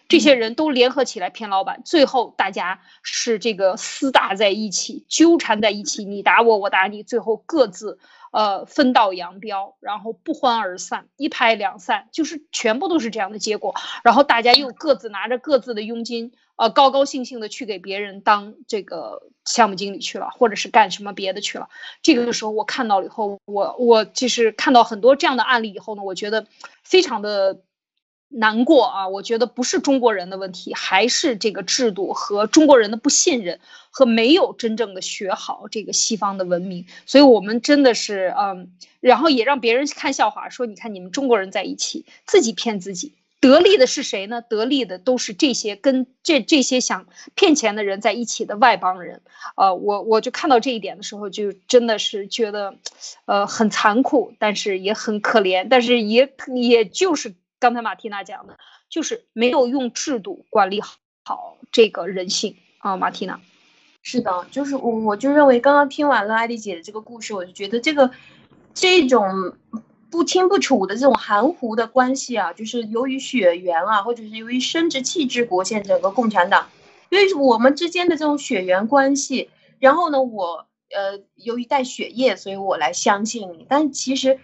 [0.06, 7.98] 这些人都联合起来骗老板，最后大家是这个厮打在一起，纠缠在一起，你打我，我打你，最后各自
[8.30, 13.74] 呃分道扬镳，然后不欢而散，一拍两散，就是全部都是这样的结果。
[14.04, 21.68] 然后大家又各自拿着各自的佣金，呃，高高兴兴的去给别人当这个项目经理去了，或者是干什么别的去了。
[22.02, 26.46] 这个时候我看到了以后，我我就是看到很多这样的案例以后呢，我觉得
[26.82, 27.60] 非常的。
[28.36, 29.08] 难过啊！
[29.08, 36.84] 我觉得不是中国人的问题，还是这个制度和中国人的不信任和没有真正的学好这个西方的文明。
[37.06, 44.42] 所以，我们真的是嗯，然后也让别人看笑话，说你看你们中国人在一起，自己骗自己，得利的是谁呢？
[44.42, 49.22] 得利的都是这些跟这这些想骗钱的人在一起的外邦人。
[49.56, 52.74] 呃，我我就看到这一点的时候，就真的是觉得，
[53.26, 57.32] 呃，很残酷，但是也很可怜，但是也也就是。
[57.64, 58.58] 刚才马蒂娜讲的，
[58.90, 63.40] 就是没有用制度管理好这个人性啊，马蒂娜。
[64.02, 68.10] 是的，就是我我就认为，刚刚听完了艾丽姐的这个故事，我就觉得这个
[68.74, 69.56] 这种
[70.10, 76.68] 不清不楚的这种含糊的关系啊，就是由于血缘啊，或者是由于生殖气质国现整个共产党，
[77.08, 79.48] 因为我们之间的这种血缘关系，
[79.78, 84.38] 然后呢，我呃由于带血液，所以我来相信你，但其实。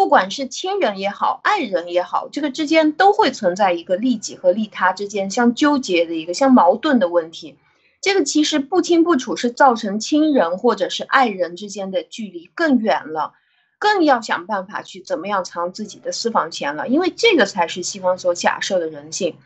[0.00, 7.58] 不管是亲人也好，爱人也好，这个之间都会存在一个利己和利他之间相纠结的一个相矛盾的问题。
[8.00, 13.34] 这个其实不清不楚，是造成亲人或者是爱人之间的距离更远了，
[13.78, 19.36] 更要想办法去怎么样藏自己的私房钱了，因为这个才是西方所假设的人性。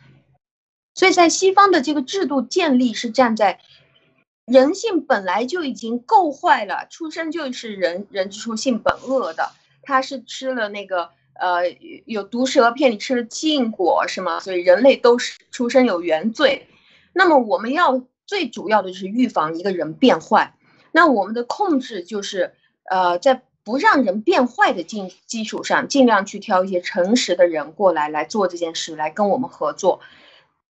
[0.95, 3.59] 所以在西方的这个制度建立是站在
[4.47, 9.51] 人性本来就已经够坏了，出生就是人人之初性本恶的。
[9.85, 11.69] 他是吃了那个呃
[12.07, 14.41] 有毒蛇骗你吃了禁果是吗？
[14.41, 16.67] 所以人类都是出生有原罪。
[17.13, 20.55] 那么我们要最主要的就是预防一个人变坏。
[20.93, 22.55] 那我们的控制就是
[22.91, 30.01] 呃在不让人变坏的基基础上，尽量去挑一些诚实的人过来来做这件事，来跟我们合作，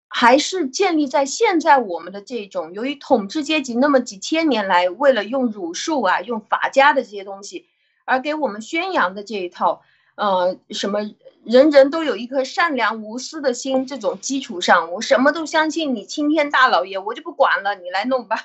[0.06, 7.66] 还是建立在现在我们的这种由于统治阶级那么几千年来为了用儒术啊、用法家的这些东西
[8.04, 9.82] 而给我们宣扬的这一套，
[10.14, 11.00] 呃，什么
[11.44, 18.36] 人人都有一颗善良无私的心这种基础上，我什么都相信你青天大老爷，我就不管了，你来弄吧，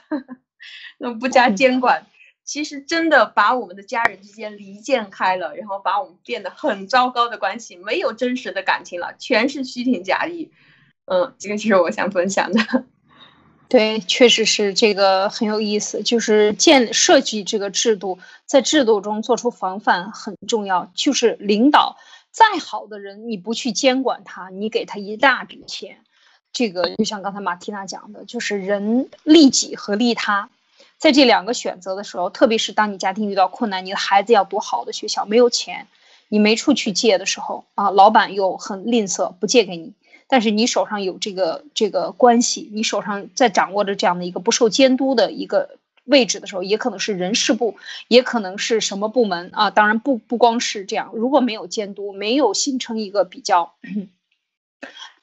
[0.97, 2.05] 那不加监管。
[2.43, 10.51] 其实真的把我们的家人之间离间开了，然后把我们变得很糟糕的关系，没有真实的感情了，全是虚情假意。
[11.05, 12.85] 嗯，这个就是我想分享的。
[13.69, 18.17] 对，确实是这个很有意思，就是建设计这个制度，
[18.47, 20.91] 在制度中做出防范很重要。
[20.95, 21.95] 就是领导
[22.31, 25.99] 再好的人，你不去监管他，你给他一大笔钱，
[26.51, 30.49] 这个就像刚才马蒂娜讲的，就是人利己和利他。
[30.97, 35.85] 在这两个选择的时候，特别是当你家庭遇到困难，你的孩子要读好的学校，没有钱，
[36.27, 39.93] 你没处去借的时候啊，老板又很吝啬，不借给你。
[40.29, 47.75] 但是你手上有这个这个关系，你手上在掌握着这样的一个不受监督的一个位置的时候，也可能是人事部，
[48.07, 49.69] 也可能是什么部门啊？
[49.71, 53.73] 当然不不光是这样，如果没有监督，没有形成一个比较。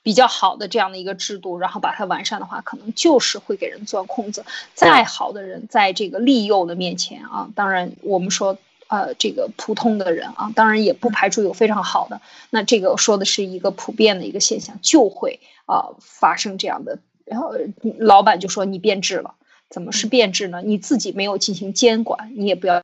[0.02, 4.44] 比较好的这样的一个制度，然后把它完善的话，可能就是会给人钻空子。
[4.72, 8.56] 再好的人，在这个利诱的面前啊，当然我们说，
[8.88, 12.20] 呃，这个普通的人啊，当然也不排除有非常好的。
[12.50, 16.98] 那这个说的是一个普遍的一个现象，就会啊发生这样的。
[17.24, 17.52] 然后
[17.98, 19.34] 老板就说你变质了，
[19.68, 20.62] 怎么是变质呢？
[20.64, 22.82] 你自己没有进行监管，你也不要。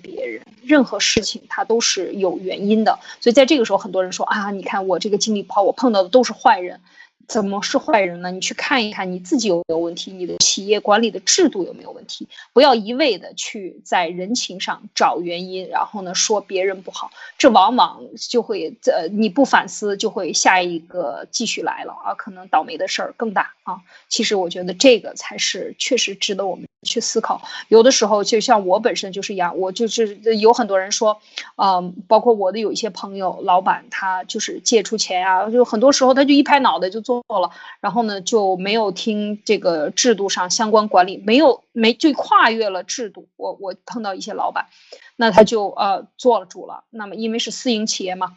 [0.00, 6.80] 别人任何事情，它都是有原因的，所以在这个时候，很多人说啊，你看我这个经历不好，我碰到的都是坏人。
[7.32, 8.30] 怎么是坏人呢？
[8.30, 12.28] 你去看一看你自己有没有问题，你的企业管理的制度有没有问题？
[12.52, 23.80] 不要一味的去在人情上找原因，然后呢说别人不好，这往往就会呃你不反思，就会下一个继续来了啊，可能倒霉的事儿更大啊。
[24.10, 27.42] 其实我觉得这个才是确实值得我们去思考。
[27.68, 31.20] 有的时候就像我本身就是一样，我就是有很多人说，
[31.56, 37.22] 嗯，包括我的有一些朋友，老板他就是借出钱呀，就很多时候他就一拍脑袋就做。
[37.28, 43.28] 了，然后呢就没有听这个制度上相关管理，没有没就跨越了制度。
[43.36, 44.66] 我我碰到一些老板，
[45.16, 46.84] 那他就呃做了主了。
[46.90, 48.34] 那么因为是私营企业嘛，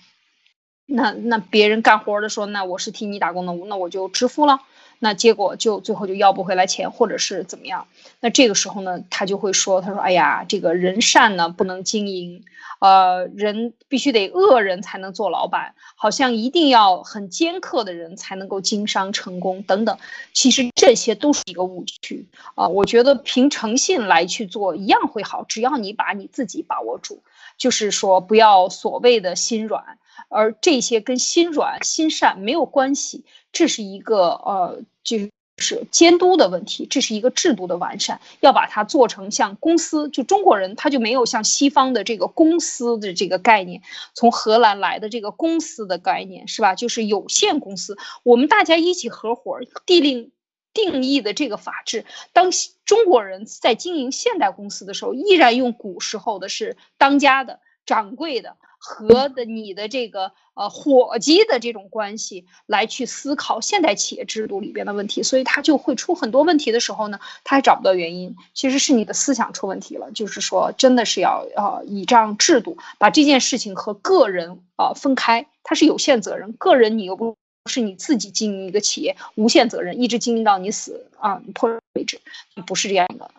[0.86, 4.62] 那那别人干活的时候，那我是替你打工的，那我就支付了。
[5.00, 7.88] 那结果就最后就要不回来钱，或者是怎么样？
[8.20, 12.44] 那这个时候呢，他就会说：“他说，哎呀，这个人善呢不能经营，
[12.80, 19.98] 呃，人必须得恶人才能做老板，好像一定要很尖刻的人才能够经商成功等等。
[20.34, 22.68] 其实这些都是一个误区啊！
[22.68, 27.22] 我觉得凭诚信来去做一样会好，只要你把你自己把握住，
[27.58, 33.24] 就是说不要所谓的心软。”而这些跟心软心善没有关系，
[33.56, 35.18] 这是一个呃，就
[35.58, 43.82] 是监督的问题，这是一个制度的完善，要把它做成像公司，就中国人他就没有像西方的这个公司的这个概念，
[44.14, 46.76] 从荷兰来的这个公司的概念是吧？
[46.76, 50.32] 就是有限公司，我们大家一起合伙定令
[50.74, 52.04] 定义的这个法治，
[52.34, 52.52] 当
[52.84, 58.58] 中国人在经营现代公司的时候，依然用古时候的是当家的掌柜的。
[58.86, 70.12] 和的你的这个呃伙计的这种关系来去思考现代企业制度里边的问题，所以他就会出很多问题的时候呢，他还找不到原因，其实是你的思想出问题了。
[70.12, 77.36] 就是说，真的是要呃倚仗制度，把这件事情和个人啊分开，它是有限责任，个人你又不
[77.68, 82.20] 是你自己经营一个企业，无限责任，一直经营到你死啊你破为止，
[82.68, 83.32] 不是这样的。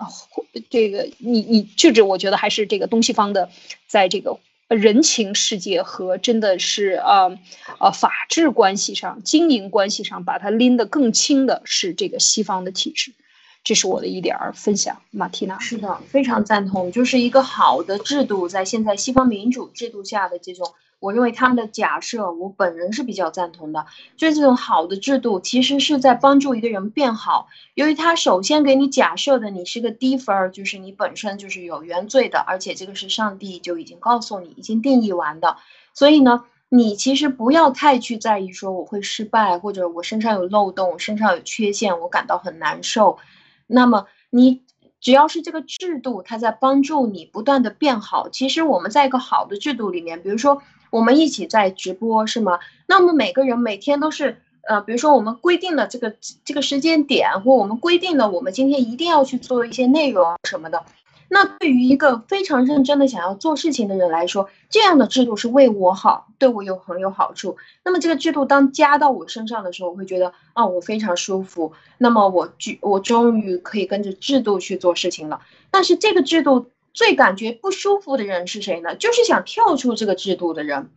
[0.69, 3.49] 这个你你就是我觉得还是这个东西方的，
[3.87, 4.37] 在这个。
[4.69, 7.39] 人情世界和真的是呃
[7.79, 13.13] 呃法治关系上、经营关系上，把它拎得更轻的是这个西方的体制，
[13.63, 15.01] 这是我的一点儿分享。
[15.11, 20.75] 马蒂娜是的，非常赞同，就是一个好的制度，在现在西方民主制度下的这种。
[20.99, 23.85] 我认为他们的假设，我本人是比较赞同的。
[24.17, 27.49] 就是这种好的制度，其实是在帮助一个人变好。
[27.75, 35.59] 由于他首先给你假设的，你是个低分儿，就是你本身就是有原罪的，而且这个是上帝就已经告诉你，已经定义完的。
[35.93, 43.19] 所以呢，你其实不要太去在意说我会失败，或者我身上有漏洞，身上有缺陷，我感到很难受。
[43.67, 44.63] 那么你
[44.99, 48.31] 只要是这个制度，它在帮助你不断的变好。
[48.31, 50.63] 其实我们在一个好的制度里面，比如说。
[50.91, 52.59] 我们一起在直播是吗？
[52.87, 56.15] 那么每个人每天都是呃，比如说我们规定了这个
[56.45, 60.85] 这个时间点，或我们规定了我们今天一定要去做一些内容什么的。
[61.29, 67.57] 那对于一个非常认真的想要做事情的人来说，这样的制度是为我好，对我有很有好处。
[67.85, 71.73] 那么这个制度当加到我身上的时候，我会觉得啊，我非常舒服。
[71.99, 75.41] 那么我我终于可以跟着制度去做事情了。
[75.73, 78.97] 但是这个制度最感觉不舒服的人是谁呢？
[78.97, 80.91] 就是想跳出这个制度的人。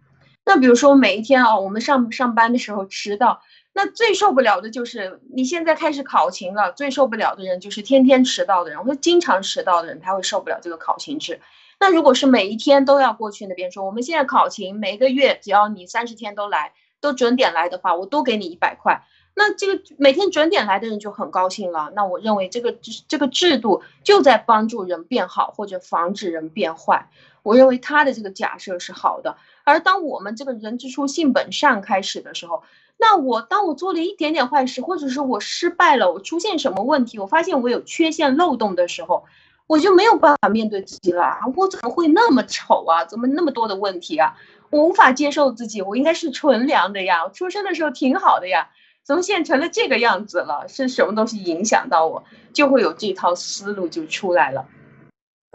[0.45, 3.41] 那比如说每一天啊，我们上上班的时候迟到。
[3.71, 11.41] 那最受不了的就是你现在开始考勤了，最受不了的人就是天天迟到的人，或者经常迟到的人，他会受不了这个考勤制。
[11.79, 19.03] 那如果是每一天都要过去那边说，我们现在考勤，每个月只要你三十天都来，都准点来的话，我都给你一百块。
[19.39, 21.93] 那这个每天准点来的人就很高兴了。
[21.95, 22.75] 那我认为这个
[23.07, 27.09] 这个制度就在帮助人变好，或者防止人变坏。
[27.41, 29.37] 我认为他的这个假设是好的。
[29.63, 32.63] 而当我们这个人之初性本善开始的时候，
[32.97, 39.23] 那我当我做了一点点坏事，或者是我失败了，我出现什么问题，我发现我有缺陷漏洞的时候，
[39.67, 41.37] 我就没有办法面对自己了。
[41.55, 43.05] 我怎么会那么丑啊？
[43.05, 44.35] 怎么那么多的问题啊？
[44.69, 47.23] 我无法接受自己，我应该是纯良的呀。
[47.23, 48.69] 我出生的时候挺好的呀，
[49.09, 50.67] 怎么现成了这个样子了？
[50.67, 54.67] 是什么东西影响到我，就会有这套思路就出来了。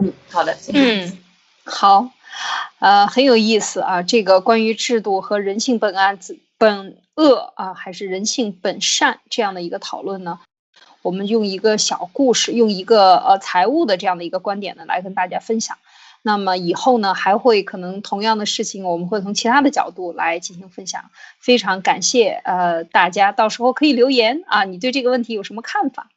[0.03, 1.17] 嗯，好的，嗯，
[1.63, 2.09] 好，
[2.79, 4.01] 呃，很有意思啊。
[4.03, 6.37] 这个关于制度和人性本案子。
[6.57, 10.41] 本恶啊，还是人性本善这样的一个讨论呢？
[11.01, 15.77] 我们用一个小故事，用一个呃财务的这样的一个观点呢，来跟大家分享。
[16.27, 21.11] 那么以后呢，还会可能同样的事情，我们会从其他的角度来进行分享。
[21.39, 26.09] 非常感谢呃大家，到时候可以留言啊，你对这个问题有什么看法？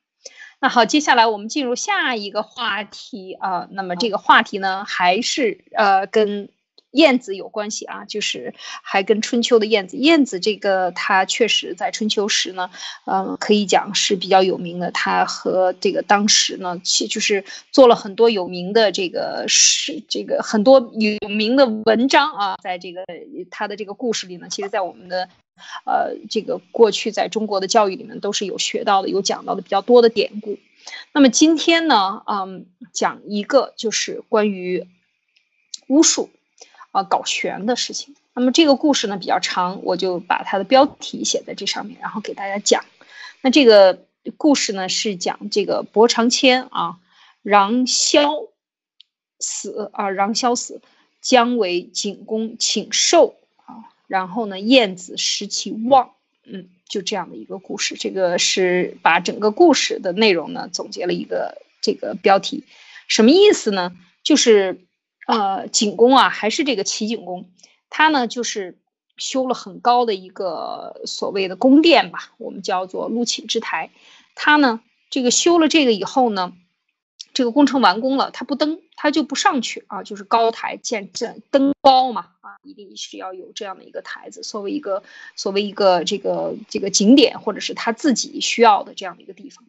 [0.61, 3.69] 那好，接下来我们进入下一个话题啊。
[3.71, 6.49] 那么这个话题呢，还是呃跟。
[6.93, 9.97] 燕子有关系啊，就是还跟春秋的燕子。
[9.99, 12.71] 燕子这个，它确实在春秋时呢，
[13.05, 14.91] 嗯，可以讲是比较有名的。
[14.91, 23.05] 它和这个当时呢，其就是做了很多有名的这个是这个很多有名的文章啊，在这个
[23.51, 25.29] 它的这个故事里呢，其实，在我们的
[25.85, 30.59] 呃这个过去在中国的教育里面都是有学到的，有讲到的比较多的典故。
[31.13, 34.87] 那么今天呢，嗯，讲一个就是关于
[35.89, 36.31] 巫术。
[36.99, 38.17] 啊，搞玄的事情。
[38.35, 42.85] 那么这个故事呢比较长，我就把它的标题写在这上面，然后给大家讲。
[43.41, 44.05] 那这个
[44.37, 46.99] 故事呢是讲这个伯长谦啊，
[47.43, 48.33] 禳萧
[49.39, 50.81] 死啊，禳萧死，
[51.21, 56.11] 姜维景公请寿啊，然后呢晏子食其望，
[56.45, 57.95] 嗯，就这样的一个故事。
[57.97, 62.65] 这个是把整个故事的内容呢总结了一个这个标题，
[63.07, 63.93] 什么意思呢？
[64.25, 64.85] 就是。
[65.29, 67.51] 呃，景公啊，还是这个齐景公，
[67.91, 68.79] 他呢就是
[69.19, 73.91] 修了很高的一个所谓的宫殿吧，我们叫做陆寝之台。
[74.35, 76.55] 他呢这个修了这个以后呢，
[77.35, 85.03] 这个工程完工了，他不登，他就不上去啊，就是高台建建登高嘛啊，一定是要有这样的一个台子，作为一个
[85.37, 89.63] 作为一个这个这个景点或者是他自己需要的这样的一个地方。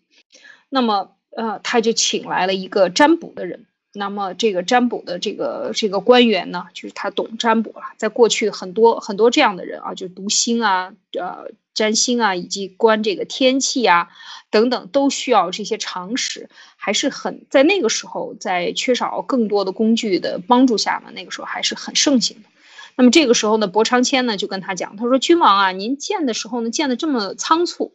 [0.70, 3.66] 那么呃，他就请来了一个占卜的人。
[3.93, 7.85] 那么这个占卜的这个这个官员呢，就是他懂占卜了。
[7.97, 14.09] 在过去很多很多这样的人啊，就读星啊、呃占星啊，以及观这个天气啊
[14.51, 22.49] 等等，都需要这些常识，还是很在那个时候，在缺少更多的工具的帮助下呢，那个时候还是很盛行的。
[22.95, 27.93] 那么这个时候呢，伯长谦呢就跟他讲，他说：“君王啊，您建的时候呢，建的这么仓促。”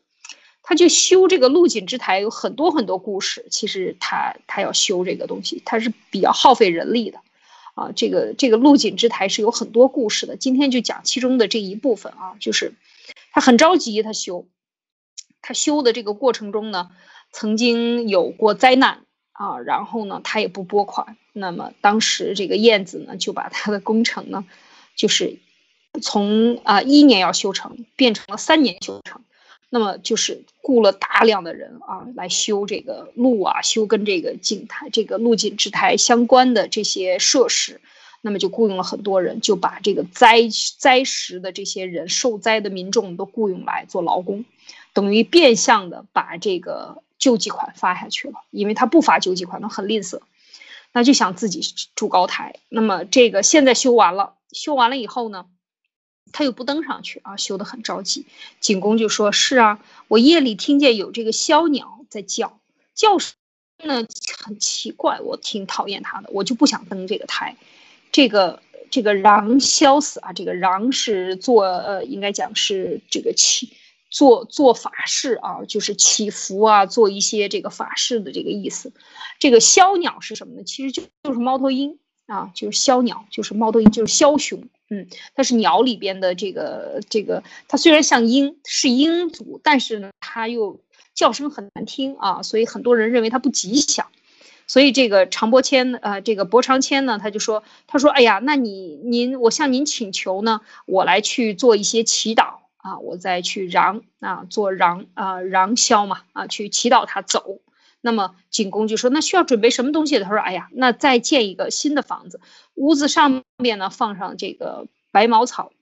[0.67, 7.21] 他就修这个陆锦之台有很多很多故事，其实他他要修这个东西，他是比较耗费人力的，
[7.75, 10.39] 啊，这个这个陆锦之台是有很多故事的。
[10.39, 12.73] 今天就讲其中的这一部分啊，就是
[13.31, 14.47] 他很着急，他修，
[15.43, 16.91] 他修的这个过程中呢，
[17.31, 24.47] 曾经有过灾难啊，然后呢，他也不拨款，那么当时这个燕子呢，就把他的工程呢，
[24.97, 25.37] 就是
[26.01, 29.21] 从啊一年要修成，变成了三年修成。
[29.75, 37.81] 那么就是雇了大量的人啊，来修这个路啊，修跟这个景台、这个路景之台相关的这些设施。
[38.21, 40.43] 那么就雇佣了很多人，就把这个灾
[40.79, 44.45] 灾时的这些人、受灾的民众都雇佣来做劳工，
[44.93, 48.35] 等于变相的把这个救济款发下去了。
[48.53, 50.21] 因为他不发救济款，他很吝啬，
[50.93, 51.63] 那就想自己
[51.97, 52.61] 筑高台。
[52.69, 55.47] 那么这个现在修完了，修完了以后呢？
[56.33, 58.27] 他又不登上去啊，修得很着急。
[58.61, 62.59] 景公就说：“是啊，我夜里听见有这个枭鸟在叫，
[62.95, 63.35] 叫声
[63.85, 64.05] 呢
[64.45, 67.57] 很奇怪，我挺讨厌它的，我就不想登这个台。
[68.11, 73.73] 这个这个禳枭死啊，这个禳是做呃，应该讲是这个起
[74.11, 78.93] 做做法事啊，就是祈福啊，做一些这个法事的这个意思。
[79.39, 80.65] 这个枭鸟是什么呢？
[80.65, 84.69] 其实就就是猫头鹰啊，就是枭鸟，就是猫头鹰，就是枭雄。
[84.95, 90.81] 嗯，它是鸟里边的这个这个，它虽然像鹰，是鹰族，但是呢，它又
[91.15, 94.07] 叫声很难听啊，所以很多人认为它不吉祥。
[94.67, 107.61] 所以这个常伯谦，呃，这个伯长谦呢，他就说，他说，哎呀，那你您，我向您请求呢，我来去做一些祈祷啊，我再去让啊，做让啊让枭嘛啊，去祈祷他走。
[108.01, 110.19] 那么景公就说，那需要准备什么东西？
[110.19, 112.41] 他说，哎呀，那再建一个新的房子，
[112.75, 115.73] 屋子上面呢放上这个白茅草，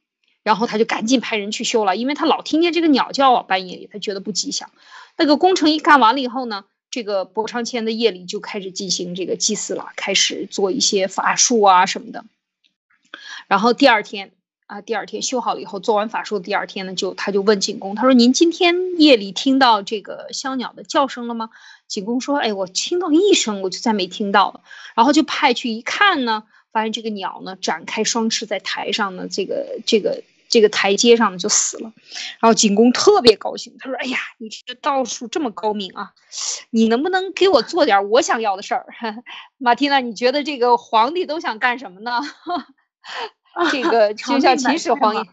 [0.42, 4.70] 然后他就赶紧派人去修了，因为他老听见这个鸟叫啊，半夜里他觉得不吉祥。
[5.16, 6.64] 那个工程一干完了以后呢？
[6.90, 12.26] 这个伯昌谦的夜里就开始进行这个祭祀了，开始做一些法术啊什么的。
[13.48, 14.32] 然后第二天
[14.66, 21.48] 啊，第二天修好了以后，做完法术，第二天呢，就他就问景公，他说：“您今天夜里听到这个枭鸟的叫声了吗？”
[21.88, 24.60] 景公说：“哎，我听到一声，我就再没听到了。”
[24.94, 30.22] 然后就派去一看呢，发现这个鸟呢展开双翅在台上呢，这个这个。
[30.48, 31.90] 这个台阶上呢就死了，
[32.38, 36.12] 然后景公特别高兴，他说：“哎呀，你这个道术这么高明啊，
[36.68, 38.84] 你能不能给我做点我想要的事儿？”
[39.56, 42.20] 马蒂娜，你觉得这个皇帝都想干什么呢？
[43.72, 45.30] 这个 就像秦始皇一，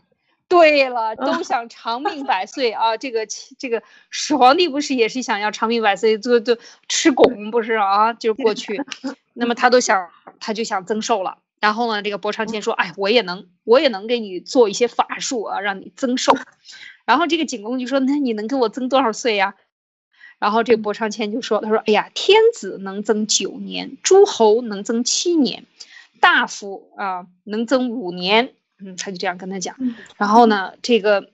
[0.49, 2.97] 对了，都想长命百岁啊。
[2.97, 3.27] 这个
[3.59, 8.13] 这个始皇帝不是也是想要长命百岁，就就吃拱不是啊？
[8.13, 8.81] 就过去，
[9.33, 10.09] 那么他都想，
[10.41, 11.37] 他就想增寿了。
[11.59, 16.35] 然后呢，这个博昌谦说：“哎，我也能，我也能给你做一些法术啊，让你增寿。
[17.05, 19.55] ”然后这个景公就说：“那你能给我增多少岁呀？”
[20.39, 25.65] 然后这个博昌谦就说：“他说，哎呀，天子能增九年，诸侯能增七年，
[26.19, 29.75] 大夫啊能增五年。”嗯，他就这样跟他讲。
[30.17, 31.31] 然后呢，这个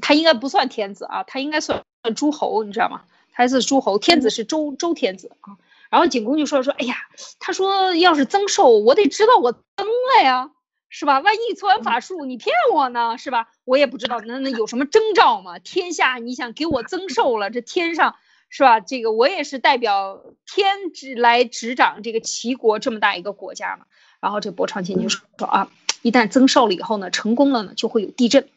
[0.00, 1.84] 他应该不算天子啊，他应该算
[2.16, 3.02] 诸侯，你知道吗？
[3.32, 5.56] 他是诸侯，天子是周周天子啊。
[5.90, 6.94] 然后景公就说说，哎呀，
[7.40, 10.50] 他说要是增寿，我得知道我增了呀，
[10.88, 11.18] 是吧？
[11.18, 13.48] 万一做完法术你骗我呢，是吧？
[13.64, 15.58] 我也不知道，那那有什么征兆吗？
[15.58, 18.14] 天下你想给我增寿了，这天上
[18.50, 18.78] 是吧？
[18.78, 23.86] 这个我也是代表天执来执掌这个齐国这么大一个国家嘛。
[24.20, 25.68] 然后这伯长卿就说说啊，
[26.02, 28.48] 一旦增寿了以后呢，成功了呢，就会有地震。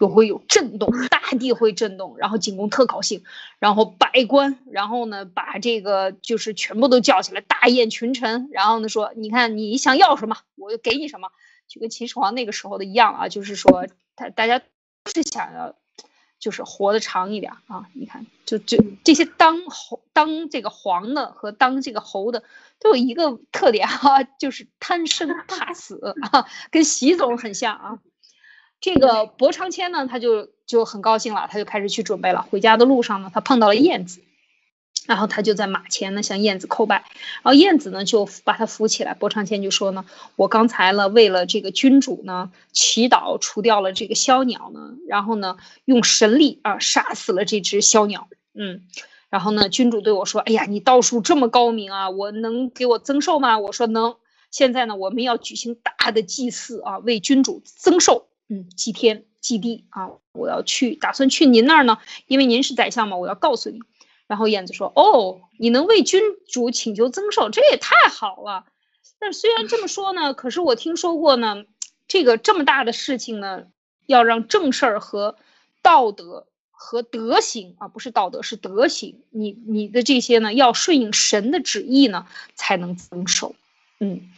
[0.00, 3.22] 就会有震动，大地会震动，然后景公特高兴，
[3.60, 11.28] 然后百官，然后呢把这个就是全部都叫起来，大宴群臣，然后呢说，你看你想要什么，我就给你什么，
[11.68, 13.86] 就跟秦始皇那个时候的一样啊，就是说
[14.16, 14.60] 他大家
[15.06, 15.76] 是想要，
[16.42, 22.42] 就是活得长一点啊，你看就就这些当侯当这个皇的和当这个猴的
[22.80, 27.98] 都有一个特点哈，就是贪生怕死啊，跟习总很像啊。
[28.80, 32.42] 这个博长谦呢，他就就很高兴了，他就开始去准备了。
[32.42, 34.20] 回家的路上呢，他碰到了燕子，
[35.06, 37.04] 然后他就在马前呢向燕子叩拜，
[37.42, 39.14] 然后燕子呢就把他扶起来。
[39.14, 40.04] 伯长谦就说呢，
[40.36, 48.28] 我刚才呢为了这个君主呢祈祷，除掉了这个枭鸟呢，然后呢用神力啊杀死了这只枭鸟。
[48.54, 48.82] 嗯，
[49.28, 53.58] 然后呢君主对我说，哎呀，你道术这么高明啊，我能给我增寿吗？
[53.58, 54.14] 我说能。
[54.50, 58.28] 现在呢我们要举行大的祭祀啊，为君主增寿。
[58.48, 63.80] 嗯，祭天祭地啊，我要去，打算去您那儿呢，因为您是宰相嘛，我要告诉你。
[64.32, 68.64] 然后燕子说：“哦，你能为君主请求增寿，这也太好了。
[69.18, 71.64] 但虽然这么说呢，可是我听说过呢，
[72.08, 73.64] 这个这么大的事情呢，
[74.06, 75.36] 要让正事儿和
[75.82, 83.54] 道德和德行啊，不是道德是德行，你你的这些呢，要顺应神的旨意呢，才能增寿。
[84.00, 84.30] 嗯。”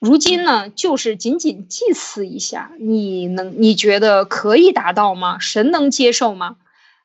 [0.00, 5.38] 如今呢，就是仅仅祭祀一下，你能你觉得可以达到吗？
[5.38, 6.56] 神能接受吗？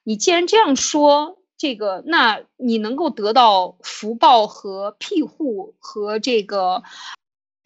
[0.03, 6.83] 你既然这样说，这个，那你能够得到福报和庇护和这个，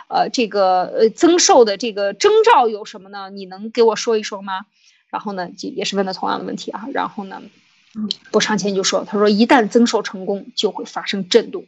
[0.08, 3.30] 呃，这个呃增寿的这个征兆有什么呢？
[3.30, 4.66] 你能给我说一说吗？
[5.10, 6.88] 然后呢，也也是问的同样的问题啊。
[6.94, 7.42] 然后呢，
[8.32, 11.66] 伯长谦就说，他说一旦增寿成功，就会发生震动，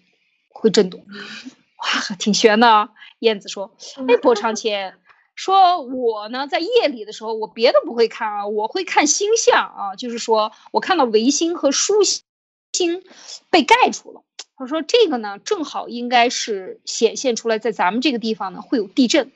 [0.47, 1.01] 会震动。
[1.01, 2.89] 哇，挺悬的。
[3.19, 3.75] 燕子说
[4.07, 4.95] ：“哎，伯长谦，
[5.35, 13.03] 说我呢，在夜里的时候，我别的不会看啊，我会看星象啊，就是说我看到维星和疏星
[13.49, 14.23] 被盖住了。
[14.55, 19.31] 他说这个呢，正好应该是显现出来，在咱们这个地方呢会有地震。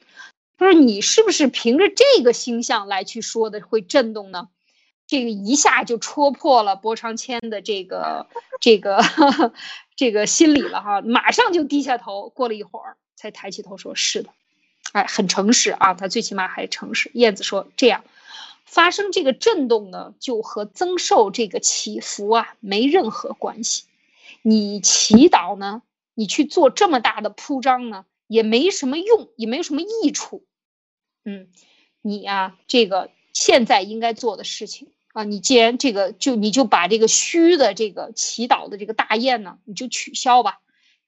[0.57, 4.49] 他说你是不是凭着这个星象来去说的会震动呢？
[5.07, 8.27] 这个一下就戳破了伯长谦的这个
[8.59, 9.01] 这个
[9.95, 12.29] 这个心理了哈，马上就低下头。
[12.29, 14.29] 过了一会儿。”才抬起头说：“是的，
[14.93, 18.03] 哎，很诚实啊，他最起码还诚实。”燕子说：“这样，
[18.65, 23.83] 发生这个震动呢，就和增寿这个起伏啊没任何关系。
[24.41, 25.81] 你祈祷呢，
[26.13, 30.45] 你去做这么大的铺张呢，也没什么用，也没有什么益处。
[31.25, 31.47] 嗯，
[32.01, 40.59] 你呀，这个现在应该做的事情啊，你既然这个就你就把这个虚的这个祈祷的这个大宴呢，你就取消吧。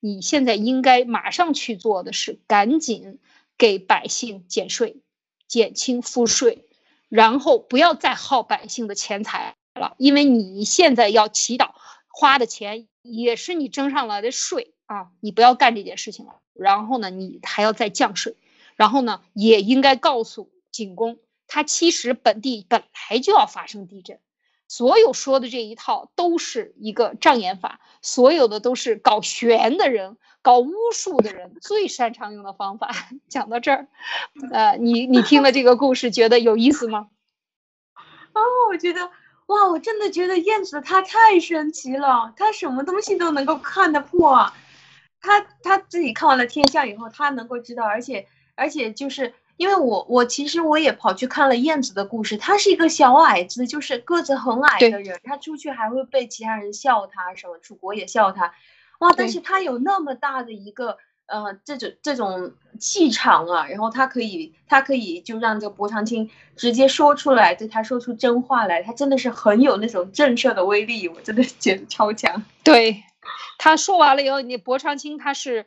[0.01, 3.19] 你现在应该马上去做的是，赶紧
[3.59, 5.03] 给百姓减税，
[5.47, 6.65] 减轻赋税。
[7.09, 11.71] 然后不要再耗百姓的钱财了，因为你现在要祈祷
[12.07, 16.39] 花的钱也是你征上来的税啊，你不要干这件事情了。
[16.53, 18.35] 然后呢，你还要再降税，
[18.75, 24.19] 然后呢，也应该告诉景公，他其实本地本来就要发生地震，
[24.69, 30.15] 所有说的这一套都是一个障眼法，所有的都是搞玄的人。
[30.41, 32.89] 搞巫术的人最擅长用的方法，
[33.27, 33.87] 讲到这儿，
[34.53, 37.09] 呃，你你听了这个故事觉得有意思吗？
[38.31, 38.41] 哦，
[38.71, 39.11] 我觉得
[39.47, 44.53] 哇，我真的觉得燕子她太神奇了，她什么东西都能够看得破，
[45.19, 58.53] 她她自己看完了天象以后，她能够知道，而且而且就是因为我我其实我也跑去看了燕子的故事，她是一个小矮子，就是个子很矮的人，她出去还会被其他人笑她，什么出国也笑她。
[58.99, 59.13] 哇！
[59.17, 72.45] 但是他有那么大的一个呃这种这种气场啊，然后他可以他可以就让这个博长青直接说出来，对他说出真话来，他真的是很有那种震慑的威力，我真的觉得超强。
[72.63, 73.03] 对，
[73.57, 75.65] 他说完了以后，你博长青他是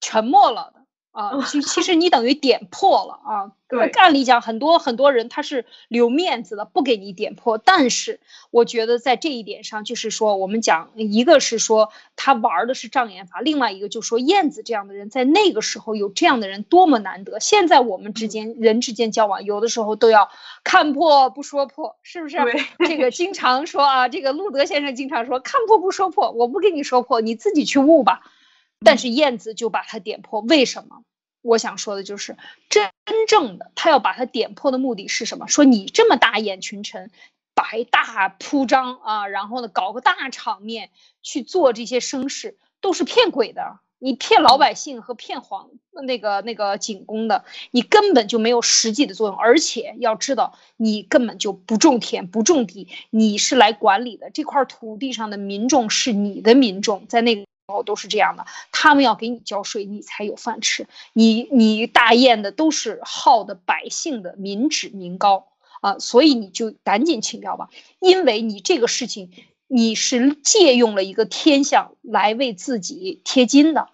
[0.00, 0.77] 沉默了的。
[1.12, 3.52] 啊， 其其实你等于点破了啊。
[3.70, 7.58] 对，按理讲，很多很多人他是留面子的，不给你点破。
[7.58, 8.18] 但是
[8.50, 17.40] 我觉得在这一点上，就是说我们讲，一个是说他玩的是障眼法，另外一个就说燕子这样的人在那个时候有这样的人多么难得。
[17.40, 20.30] 现在我们之间人之间交往，有的时候都要
[20.64, 22.38] 看破不说破，是不是？
[22.86, 28.22] 这个经常说啊，这个路德先生经常说，看破不说破，我不跟你说破，你自己去悟吧。
[28.84, 31.02] 但是燕子就把它点破，为什么？
[31.40, 32.36] 我想说的就是，
[32.68, 32.90] 真
[33.28, 35.46] 正的他要把它点破的目的是什么？
[35.48, 37.10] 说你这么大眼群臣，
[37.54, 40.90] 摆大铺张啊，然后呢搞个大场面
[41.22, 43.78] 去做这些声势，都是骗鬼的。
[44.00, 49.36] 你骗老百姓和骗皇那个那个景公的，你根本就没有实际的作用。
[49.36, 60.88] 而且要知道，你根本就不种田不种地，你是来管理的这块土地上的民众是你的民众，在那哦，都是这样的，他们要给你交税，你才有饭吃。
[61.12, 65.48] 你你大宴的都是耗的百姓的民脂民膏
[65.82, 67.68] 啊，所以你就赶紧请掉吧，
[68.00, 69.30] 因为你这个事情
[69.66, 73.90] 你是借用了一个天象来为自己贴金的，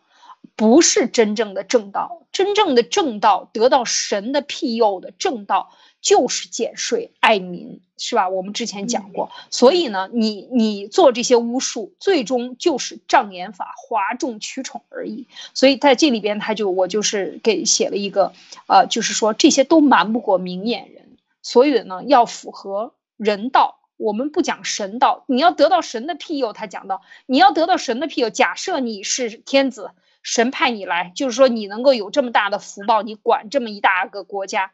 [0.57, 2.26] 不是真正的正道。
[2.32, 5.70] 真正的正道得到神的庇佑的正道。
[6.00, 8.28] 就是减税爱民，是吧？
[8.28, 15.26] 我们之前讲过，所以呢，你你做这些巫术，最终就是障眼法，哗众取宠而已。
[15.55, 18.34] 所以在这里边，他就我就是给写了一个，
[18.68, 23.78] 呃，就是说这些都瞒不过明眼人，所以呢，要符合人道。
[23.96, 28.28] 我们不讲神道，你要得到神的庇佑，他讲到你要得到神的庇佑。
[28.28, 29.92] 假设你是天子，
[30.24, 34.72] 神派你来，就是说你能够有这么大的福报，你管这么一大个国家。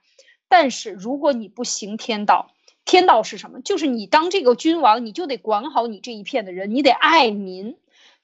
[0.48, 2.52] 但是如果你不行天道，
[2.84, 3.60] 天道是什么？
[3.60, 7.76] 就是你当这个君王，你就得管好你这一片的人，你得爱民，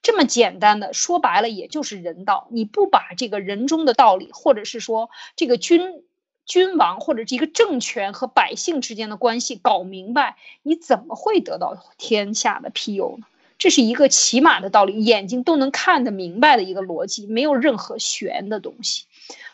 [0.03, 2.49] 这么简单的说白了，也就是人道。
[2.51, 6.05] 你不把这个人中的道理，或者是说这个君
[6.47, 13.27] 君王或者这个政权和百姓之间的关系搞明白，你怎么会得到天下的庇佑呢？
[13.59, 19.05] 这是一个起码的道理，眼睛都能看得明白的一个逻辑，没有任何玄的东西。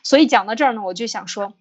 [0.03, 1.55] 所以讲到这儿呢，我就想说。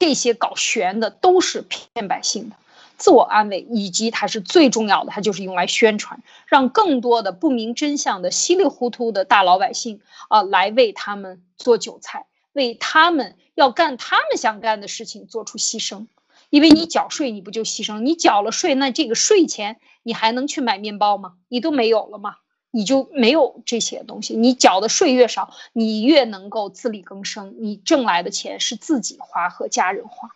[0.00, 2.56] 这些搞玄的都是骗百姓的，
[2.98, 16.06] 自我安慰，以及它是最重要的，它就是用来宣传，让更多的不明真相的稀里糊涂的大老百姓啊，来为他们做韭菜，为他们要干他们想干的事情做出牺牲。
[16.48, 17.98] 因为你缴税，你不就牺牲？
[17.98, 21.34] 你缴了税，那这个税钱你还能去买面包吗？
[21.48, 22.36] 你都没有了吗？
[22.70, 30.30] 你就没有这些东西，你缴的税越少，你越能够自力更生，你挣来的钱是自己花和家人花。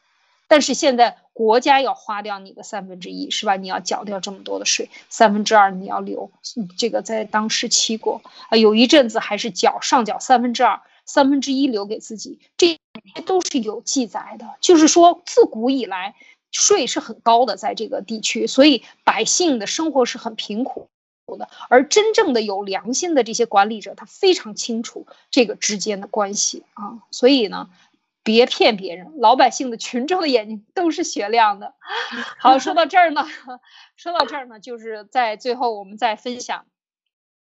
[0.47, 3.57] 但是现在国家要花掉你的三分之一，是吧？
[3.57, 6.31] 你要缴掉这么多的税，三分之二你要留。
[6.77, 8.21] 这个在当时期过
[8.51, 12.79] 啊，有一阵子还是缴上缴三分之二，三分之一留给自己，这
[13.25, 14.51] 都是有记载的。
[14.61, 16.15] 就是说，自古以来
[16.53, 20.89] 税是很高的，在这个地区，所以百姓的生活是很贫苦。
[21.39, 27.71] 的，而真正的有良心的这些管理者，他非常清楚这个之间的关系啊，所以呢，
[28.23, 31.73] 别骗别人，老百姓的群众的眼睛都是雪亮的。
[32.39, 33.27] 好，说到这儿呢，
[33.97, 36.67] 说到这儿呢，就是在最后我们再分享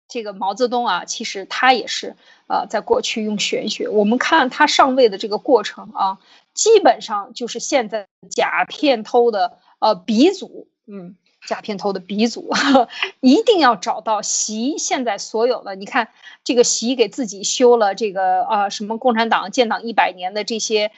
[0.07, 2.15] 这个毛泽东啊，其实他也是
[2.47, 3.89] 呃，在过去用玄学。
[3.89, 6.19] 我们看他上位的这个过程啊，
[6.53, 11.15] 基本上就是现在假片偷的呃鼻祖，嗯。
[11.45, 12.49] 假片偷的鼻祖，
[13.19, 15.75] 一定要找到习现在所有的。
[15.75, 16.07] 你看，
[16.45, 20.93] 这个习给自己修了这个啊什么共产党建党一百年的这些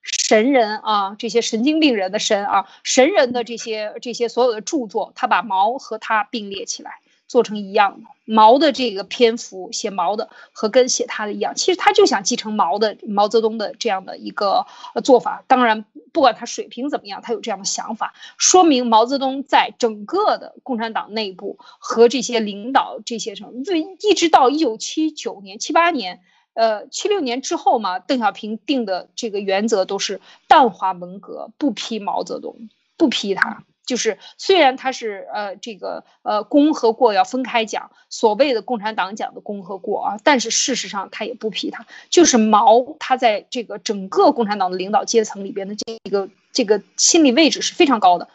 [0.00, 7.01] 神人啊，这些神经病人的神啊，神人的这些这些所有的著作，他把毛和他并列起来。
[7.32, 14.66] 做成一样的毛的这个篇幅写毛的和跟写他的一样，其实他就想继承毛的毛泽东的这样的一个
[15.02, 15.42] 做法。
[15.46, 23.52] 当然，不管他水平怎么样，他有这样的想法，说明毛泽东在整个的共产党内部和这些领导这些什么，
[24.02, 26.20] 一直到一九七九年、七八年，
[26.52, 32.68] 呃，七六年之后嘛，邓小平定的这个原则都是淡化文革，不批毛泽东，
[32.98, 33.64] 不批他。
[33.84, 48.28] 就是虽然他是呃这个呃功和过要分开讲，所谓的共产党讲的功和过啊，但是事实上他也不批他，就是毛他在这个整个共产党的领导阶层里边的这个这个心理位置是非常高的，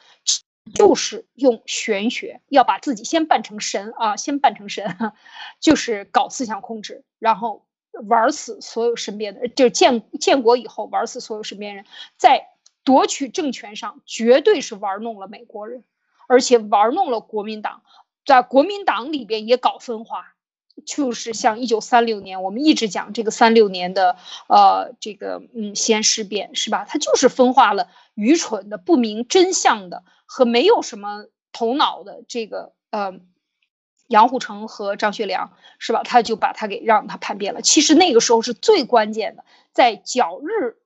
[0.76, 4.98] 就是用玄学要把自己先扮成神啊，先扮成神，
[5.62, 7.66] 就是搞思想控制，然后
[8.08, 11.86] 玩死所有身边的，就是建建国以后玩死所有身边人，
[12.18, 12.50] 在。
[12.88, 15.84] 夺取政权上绝对是玩弄了美国人，
[16.30, 17.82] 而且玩弄了国民党，
[18.26, 20.36] 在国民党里边也搞分化，
[20.86, 24.16] 就是像一九三六年，我们一直讲这个三六年的
[24.48, 26.86] 呃这个嗯西安事变是吧？
[26.88, 33.20] 他就是分化了愚蠢的、不明真相的和没有什么头脑的这个呃
[34.08, 36.04] 杨虎城和张学良是吧？
[36.04, 37.62] 他就把他给让他叛变了。
[37.62, 40.78] 其实那个时候是最关键的，在剿日。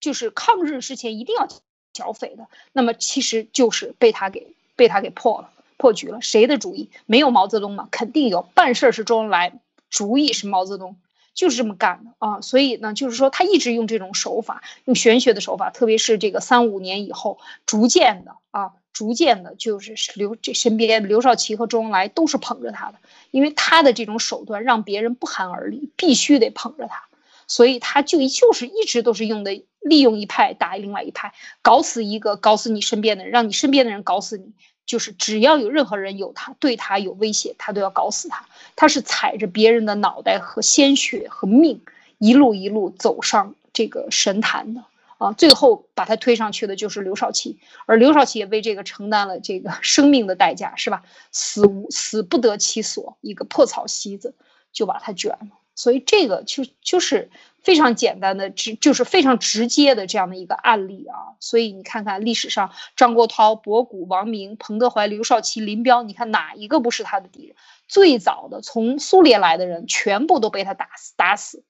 [0.00, 1.46] 就是抗日之前一定要
[1.92, 6.20] 剿匪的，那么其实就是被他给被他给破了破局了。
[6.20, 6.88] 谁的主意？
[7.06, 7.88] 没有毛泽东吗？
[7.90, 8.42] 肯定有。
[8.54, 10.96] 办事是周恩来，主意是毛泽东，
[11.34, 12.40] 就是这么干的啊。
[12.40, 22.98] 所以呢，就是说他一直用这种手法，用玄学的手法，特别是这个三五年以后，逐渐的啊，逐渐的，就是刘这身边刘少奇和周恩来都是捧着他的，
[23.30, 27.04] 因为他的这种手段让别人不寒而栗，必须得捧着他。
[27.46, 34.52] 所以他就就是一直都是用的利用一派打另外一派，搞死一个，搞死你身边的人，让你身边的人搞死你。
[34.86, 38.46] 就是只要有任何人有他对他有威胁，他都要搞死他。
[38.74, 41.80] 他是踩着别人的脑袋和鲜血和命，
[42.18, 44.82] 一路一路走上这个神坛的
[45.18, 45.32] 啊！
[45.32, 51.04] 最后把他推上去的就是刘少奇，而刘少奇也为这个承担了这个生命的代价，是吧？
[51.30, 54.34] 死无死不得其所，一个破草席子
[54.72, 55.59] 就把他卷了。
[55.80, 57.30] 所以这个就就是
[57.62, 61.40] 非常简单的，直就是非常直接的这样的一个案例啊。
[61.40, 67.56] 所以你看看历史上，张国焘、博古、王明、彭德怀、刘少奇、林彪，你看哪一个不是他的敌人？
[67.88, 71.64] 最早的从苏联来的人，全部都被他打死，打死，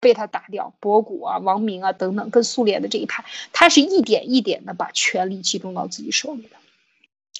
[0.00, 0.72] 被他打掉。
[0.80, 6.56] 博古啊、王明啊等等，跟苏联的这一派，他是一点一点的把权力集中到自己手里的，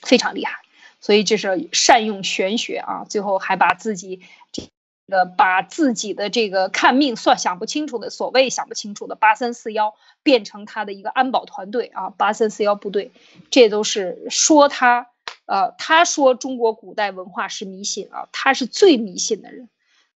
[0.02, 0.58] 非常厉害。
[1.00, 4.20] 所以这是善用玄学啊，最后还把自己
[4.52, 4.68] 这。
[5.10, 13.10] 呃，把自己的这个看命算想不清楚的所谓想不清楚的八三四幺变成他的一个安保团队啊，八三四幺部队，
[13.50, 15.08] 这都是说他，
[15.46, 19.68] 呃，他说中国古代文化是迷信啊，他是最迷信的人，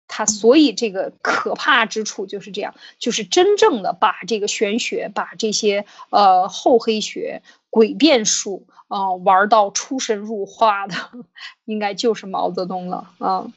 [0.06, 10.94] 他所以这个可怕之处就是这样，就是真正的把这个玄学，把这些呃厚黑学、诡辩术啊玩到出神入化的，
[11.64, 13.50] 应该就是毛泽东了啊。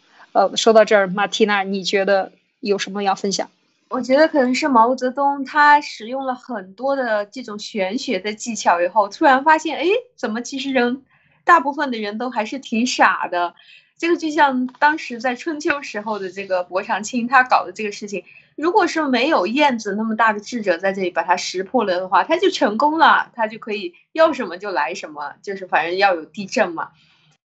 [0.56, 3.50] 说到这儿，马缇娜，你觉得有什么要分享？
[3.90, 9.86] 我觉得可能是毛泽东他使用了很多的这种玄学的技巧以后，突然发现，哎，
[10.18, 11.04] 怎么其实人
[11.46, 13.56] 大部分的人都还是挺傻的。
[13.98, 18.26] 这个就像当时在春秋时候的这个伯长卿他搞的这个事情，
[18.58, 26.90] 如果是没有燕子那么大的智者在这里把他识破了的话，他就成功了，他就可以要什么就来什么，就是反正要有地震嘛。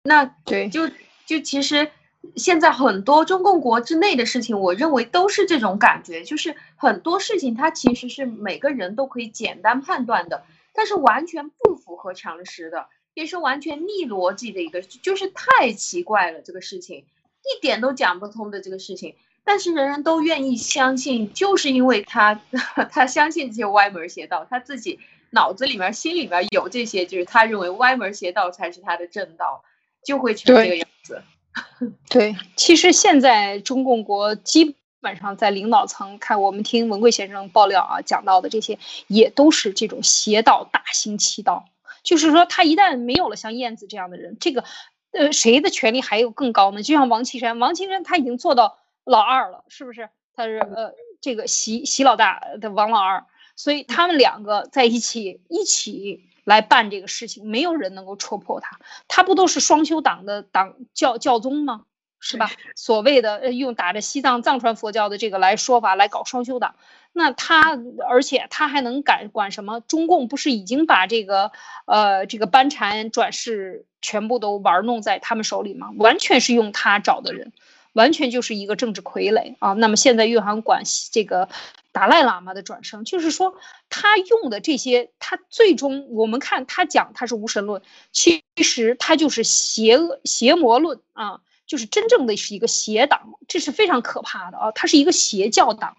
[0.03, 0.89] 那对，就
[1.25, 1.89] 就其实。
[2.37, 22.41] 现在很多中共国之内的事情，我认为都是这种感觉，就是很多事情它其实是每个人都可以简单判断的，但是完全不符合常识的，也是完全逆逻辑的一个，就是太奇怪了这个事情，一点都讲不通的这个事情，但是人人都愿意相信，就是因为他
[22.91, 25.01] 他相信这些歪门邪道，他自己
[25.31, 29.65] 脑子里面心里面有这些，就是他认为歪门邪道才是他的正道，
[30.05, 31.23] 就会成这个样子。
[32.09, 41.67] 对，其实现在中共国基本上在领导层看，我们听文贵先生爆料啊，讲到的这些也都是这种邪道大行其道。
[42.03, 44.65] 就是说，他一旦没有了像燕子这样的人，这个，
[45.13, 46.83] 呃，谁的权力还有更高呢？
[46.83, 50.09] 就像王岐山，王岐山他已经做到老二了，是不是？
[50.35, 58.79] 他是呃，这个习习老大的王老二，所以他们两个在一起一起来办这个事情，没有人能够戳破他。
[59.09, 61.83] 他不都是双修党的党教教宗吗？
[62.25, 62.53] 是吧？
[62.77, 66.77] 所谓的呃，用打着西藏藏传佛教的这个来说法来搞双修党，
[67.13, 67.77] 那他
[68.09, 69.81] 而且他还能敢管什么？
[69.81, 71.51] 中共不是已经把这个
[71.85, 75.91] 呃这个班禅转世全部都玩弄在他们手里吗？
[75.97, 77.53] 完全是用他找的人，
[77.93, 79.73] 完全就是一个政治傀儡啊！
[79.75, 81.49] 那么现在又还管这个
[81.93, 83.57] 达赖喇嘛的转生，就是说
[83.89, 87.83] 他用的这些，他最终我们看他讲他是无神论，
[88.13, 91.41] 其实他就是邪恶邪魔论啊。
[91.65, 94.73] 就是真正的是一个邪党，这是非常可怕的啊！
[94.73, 95.97] 他是一个邪教党，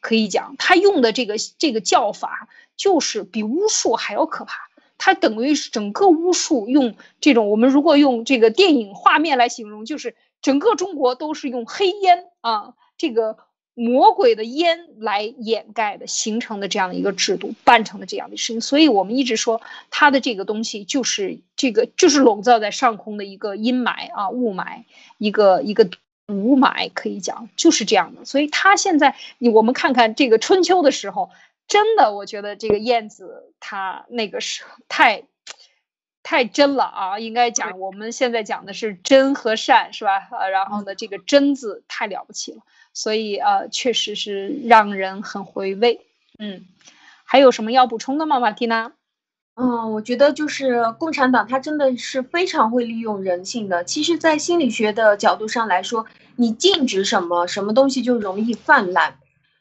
[0.00, 4.68] 可以讲，他用的这个这个教法就是比巫术还要可怕。
[4.98, 10.14] 他等于是整个巫术用这种，我们如果用这个电影画面来形容，就是
[10.44, 13.36] 整个中国都是用黑烟啊，这个。
[13.76, 24.84] 魔鬼的烟来掩盖的形成的这样一个制度，办成的这样的事情，所以我们一直说它的这个东西就是这个就是笼罩在上空的一个阴霾啊雾霾，
[25.18, 25.90] 一个一个
[26.28, 28.24] 雾霾可以讲就是这样的。
[28.24, 31.30] 所以它现在你我们看看这个春秋的时候，
[31.66, 35.24] 真的我觉得这个燕子它那个是太
[36.24, 40.26] 太真了啊，应该讲我们现在讲的是真和善是吧？
[40.32, 42.62] 呃，然后呢这个真字太了不起了。
[42.92, 46.00] 所以呃，确实是让人很回味。
[46.38, 46.64] 嗯，
[47.24, 48.92] 还有什么要补充的吗，马蒂娜？
[49.56, 53.84] 嗯，我觉得就是共产党，他真的是非常会利用人性的。
[53.84, 56.06] 其实，在心理学的角度上来说，
[56.36, 59.18] 你禁止什么，什么东西就容易泛滥。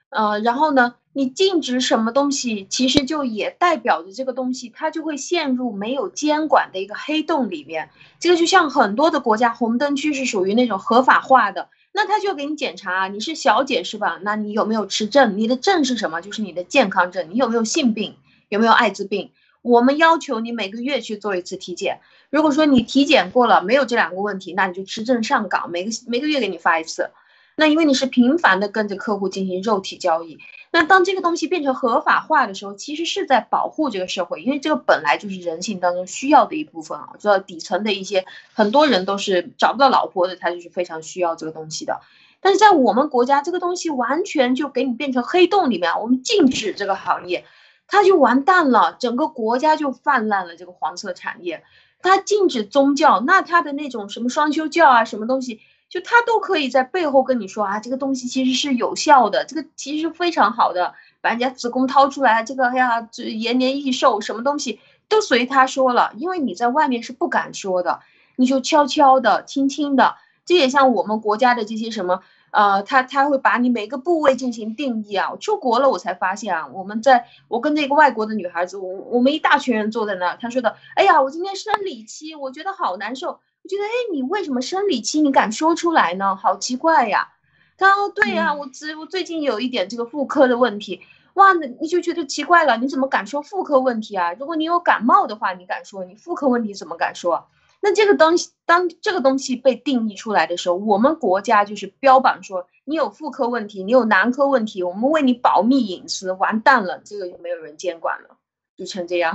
[0.10, 7.92] 呃，然后呢，你禁止什么东西，其实就也代表着这个东西它就会陷入没有监管的一个黑洞里面。
[8.20, 11.70] 这个就像很多的国家，红灯区是属于那种合法化的。
[11.92, 14.20] 那他就给你检查，你是小姐是吧？
[14.24, 15.38] 那你有没有持证？
[15.38, 16.20] 你的证是什么？
[16.22, 17.30] 就是你的健康证。
[17.30, 18.16] 你有没有性病？
[18.50, 19.30] 有没有艾滋病？
[19.62, 22.02] 我们要求你每个月去做一次体检。
[22.32, 27.12] 如果说你体检过了没有这两个问题，那你就持证上岗，每个每个月给你发一次。
[27.56, 30.40] 那因为你是频繁的跟着客户进行肉体交易，
[30.76, 37.10] 那当这个东西变成合法化的时候，其实是在保护这个社会，因为这个本来就是人性当中需要的一部分啊。
[37.20, 42.02] 知道底层的一些很多人都是找不到老婆的，他就是非常需要这个东西的。
[42.42, 47.46] 但是在我们国家，这个东西完全就给你变成黑洞里面，我们禁止这个行业，
[47.88, 51.64] 它就完蛋了，整个国家就泛滥了这个黄色产业。
[52.02, 55.62] 它禁止宗教，那它的那种什么双修教啊，什么东西？
[55.94, 68.00] 就他都可以在背后跟你说啊，这个东西其实是有效的，这个其实非常好的，把人家子宫掏出来，这个哎呀，这延年益寿，什么东西都随他说了，因为你在外面是不敢说的，
[68.36, 70.16] 你就悄悄的、轻轻的。
[70.46, 75.34] 这也像我们国家的这些什么，呃，他他会把你每个部位进行定义啊。
[75.40, 83.42] 出国了，我才发现啊，我们在我跟那个外国的女孩子，我我们一大群人坐在那，她说的，哎呀，我今天生理期，我觉得好难受。
[83.64, 86.36] 我觉得，哎，你为什么生理期你敢说出来呢？
[86.36, 87.30] 好奇怪呀！
[87.78, 91.02] 他说，对呀，我最我最近有一点这个妇科的问题，
[91.36, 94.34] 哇，那你就觉得奇怪了，你怎么敢说妇科问题啊？
[94.34, 97.48] 如果你有感冒的话，你敢说，你妇科问题怎么敢说？
[97.82, 108.38] 那这个东西，当这个东西被定义出来的时候，我们国家就是标榜说，你有妇科问题，你有男科问题，我们为你保密隐私，完蛋了，这个就没有人监管了，
[108.78, 109.34] 就成这样，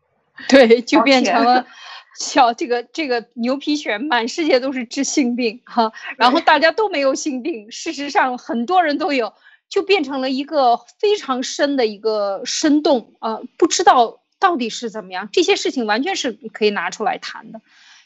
[0.48, 1.66] 对，就变成了。
[2.18, 9.32] 小这个这个牛皮癣，满世界都是治性病哈，然后大家都没有性病，事实上很多人都有，
[9.68, 17.60] 就变成了一个非常深的一个深洞啊，不知道到底是怎么样，这些事情完全是可以拿出来谈的。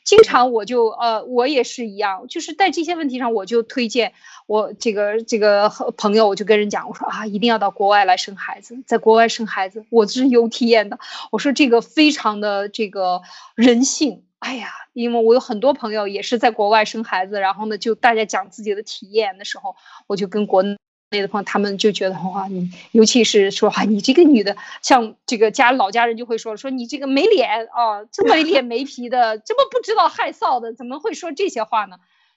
[0.04, 4.12] 经常我就呃，我也是一样，就是在这些问题上，我就推荐
[4.46, 10.98] 我这个这个朋友，我就跟人讲，我说啊，一定要到国外来生孩子，在国外生孩子，我是有体验的。
[11.32, 13.22] 我说这个非常的这个
[13.54, 19.74] 人性，哎呀，因为我有很多朋友也是在国外生孩子，然后呢，就大家讲自己的体验的时候，
[20.06, 20.76] 我就跟国内
[21.14, 21.22] 内。
[21.22, 31.96] 的朋友，他们就觉得哇，你尤其是说啊， 你这个女的，像这个家老家人就会说说你这个没脸啊，这么没脸没皮的，这么不知道害臊的，怎么会说这些话呢？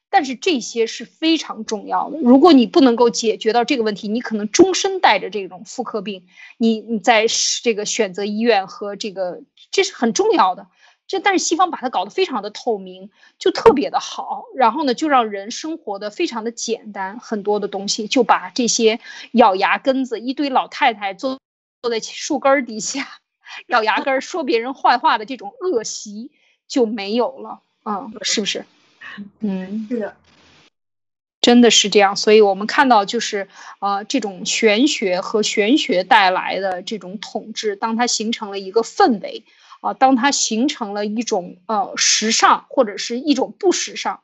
[0.10, 2.18] 但是这些是非常重要的。
[2.20, 6.24] 如果你不能够解决到这个问题，你可能终身带着这种妇科病。
[6.58, 7.26] 你你在
[7.62, 10.68] 这个选择医院和这个，这是很重要的。
[11.08, 19.00] 这但是西方把它搞得非常的透明，就特别的好，然后呢，就让人生活的非常的简单，很多的东西就把这些
[19.32, 21.40] 咬牙根子一堆老太太坐
[21.82, 23.08] 坐在树根底下
[23.68, 26.32] 咬牙根说别人坏话的这种恶习
[26.68, 28.66] 就没有了，嗯，是不是？
[29.40, 30.16] 嗯，是的。
[31.40, 33.48] 真的是这样，所以我们看到就是，
[33.80, 39.46] 呃，这种玄学和玄学带来的这种统治，当它形成了一个氛围，
[39.82, 44.22] 啊，当它形成了一种呃时尚或者是一种不时尚。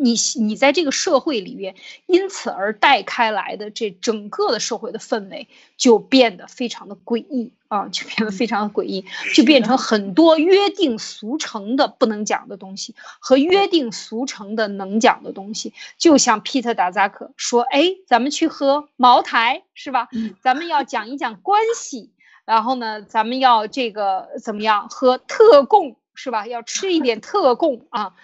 [0.00, 1.74] 你你在这个社会里边，
[2.06, 9.04] 因此而带开来的这整个的社会的氛围就变得非常的诡异啊，就变得非常的诡异，
[9.34, 15.72] 就变成很多约定俗成的不能讲的东西和约定俗成的能讲的东西。
[15.96, 20.06] 就像 Peter 达扎克说：“哎，咱们去喝茅台是吧？
[20.40, 22.12] 咱们要讲一讲关系，
[22.48, 26.46] 然后呢，咱们要这个怎么样喝特供是吧？
[26.46, 28.14] 要吃一点特供啊。”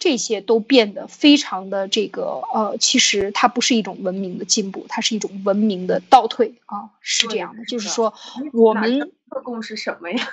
[0.00, 7.66] 这些都变得非常的这个呃，其实它不是一种文明的进步，它是一种文明的倒退啊，是这样的。
[7.66, 8.14] 就是说，
[8.54, 10.26] 我们特供是什么呀？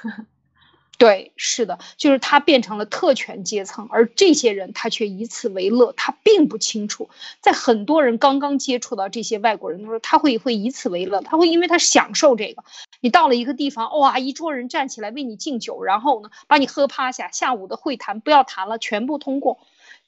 [0.97, 12.63] 对，是的，就是他变成了特权阶层，而这些人他却以此为乐，他并不清楚，在很多人刚刚接触到这些外国人的时候，他会会以此为乐，他会因为他享受这个。
[12.99, 19.59] 你到了一个地方，哇，一桌人站起来为你敬酒，然后呢，把你喝趴下，下午的会谈不要谈了，全部通过，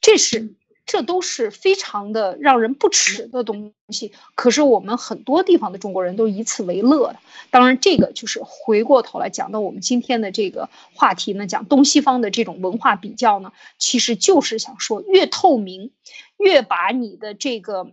[0.02, 0.56] 这是。
[0.92, 7.20] 这都是非常的让人不齿的东西，可是我们很多地方的中国人都以此为乐的。
[7.52, 15.92] 当然，这个就是回过头来讲到我们今天的这个话题呢，讲东西方的这种文化比较呢，其实就是想说，越透明，
[16.38, 17.92] 越把你的这个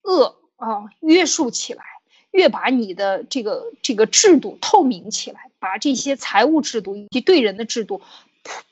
[0.00, 1.84] 恶啊约束起来，
[2.30, 8.00] 越把你的这个这个制度透明起来，把这些财务制度以及对人的制度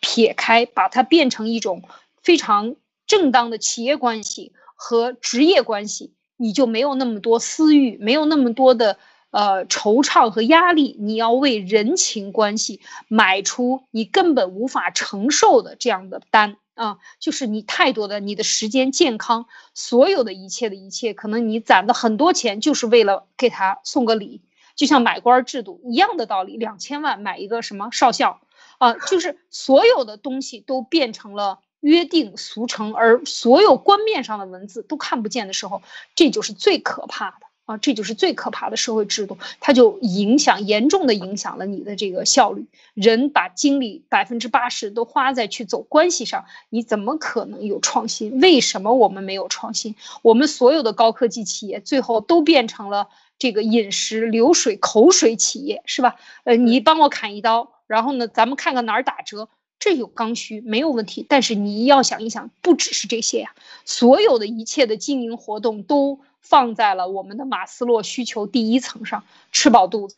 [0.00, 1.82] 撇开，把它变成一种
[2.22, 2.76] 非常。
[3.06, 8.98] 正当的企业关系和职业关系，你就没有那么多私欲，没有那么多的
[9.30, 10.96] 呃惆怅和压力。
[10.98, 24.42] 你要为人情关系买出你根本无法承受的这样的单啊，就是你太多的你的时间、健康，所有的一切的一切，可能你攒的很多钱就是为了给他送个礼，
[24.74, 28.40] 就像买官制度一样的道理，两千万买一个什么少校
[28.78, 31.60] 啊，就是所有的东西都变成了。
[31.86, 35.82] 约定俗成，而所有官面上的文字都看不见的时候，
[36.16, 37.76] 这就是最可怕的啊！
[37.76, 42.66] 这就是最可怕的社会制度，它就影响严重的影响了你的这个效率。
[42.94, 48.40] 人把精力百分之八十都花在去走关系上，你怎么可能有创新？
[48.40, 49.94] 为什么我们没有创新？
[50.22, 53.06] 我们所有的高科技企业最后都变成了
[53.38, 56.16] 这个饮食流水口水企业，是吧？
[56.42, 59.48] 呃，你帮我砍一刀，然后呢，咱们看看哪儿打折。
[59.86, 69.22] 这有刚需没有问题，但是你要想一想，不只是这些呀，所有的一切的经营活动都放在了我们的马斯洛需求第一层上，
[69.52, 70.16] 吃饱肚子，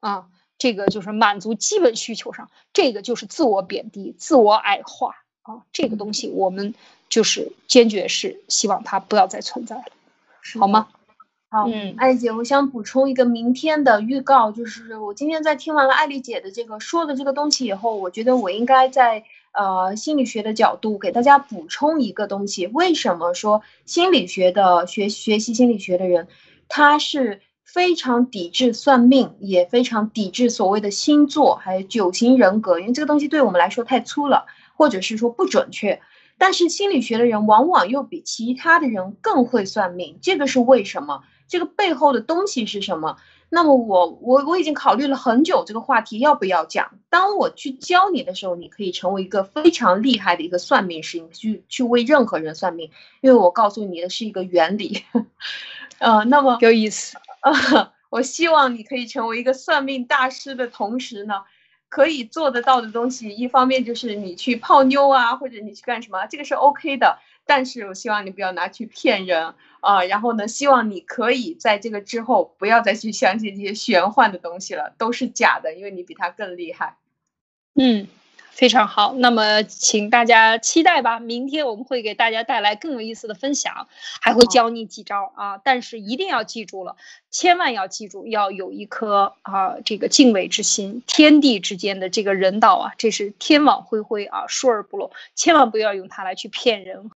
[0.00, 6.74] 啊，这个就是满足基本需求上，这个就是自我贬低、自我矮化啊，这个东西我们
[7.10, 9.84] 就是坚决是希望它不要再存在了，
[10.58, 10.88] 好吗？
[11.48, 19.22] 好，嗯，艾丽姐，我想补充一个明天的预告，就是我今天在听完了艾丽姐的这个说的这个东西以后，我觉得我应该在
[19.52, 22.66] 呃心理学的角度给大家补充一个东西。
[22.66, 26.26] 为什么说心理学的学学习心理学的人，
[26.68, 36.00] 他是非常抵制算命，也非常抵制所谓的星座，还有九型人格，因为这个东西对我们来说太粗了，或者是说不准确。
[36.38, 41.22] 但是心理学的人往往又比其他的人更会算命，这个是为什么？
[41.48, 43.16] 这个背后的东西是什么？
[43.48, 46.98] 那么我我我已经考虑了很久，这个话题要不要讲？
[47.10, 52.90] 当我去教你的时候，你可以成为一个非常厉害的一个算命师，你去去为任何人算命，
[53.20, 55.04] 因为我告诉你的是一个原理。
[55.98, 57.16] 呃，那么有意思。
[57.40, 61.44] 呃， 我希望你可以成为一个算命大师的同时呢，
[61.88, 67.20] 可以做得到的东西，一方面就是你去泡妞啊，或者你去干什么，这个是 OK 的。
[67.46, 70.04] 但是我希望你不要拿去骗人啊！
[70.04, 76.96] 然后呢，希望你可以在这个之后不要再去相信这些玄幻的东西了，都是假的，因为你比他更厉害。
[77.74, 78.08] 嗯。
[78.50, 81.20] 非常好，那么请大家期待吧。
[81.20, 83.86] 明天我们会给大家带来更有意思的分享，
[84.22, 85.58] 还会教你几招啊！
[85.58, 86.96] 但是一定要记住了，
[87.30, 91.02] 千万要记住，要有一颗啊这个敬畏之心。
[91.06, 97.10] 天地之间的这个人道啊，这是天网恢恢啊，疏而不漏，千万不要用它来去骗人。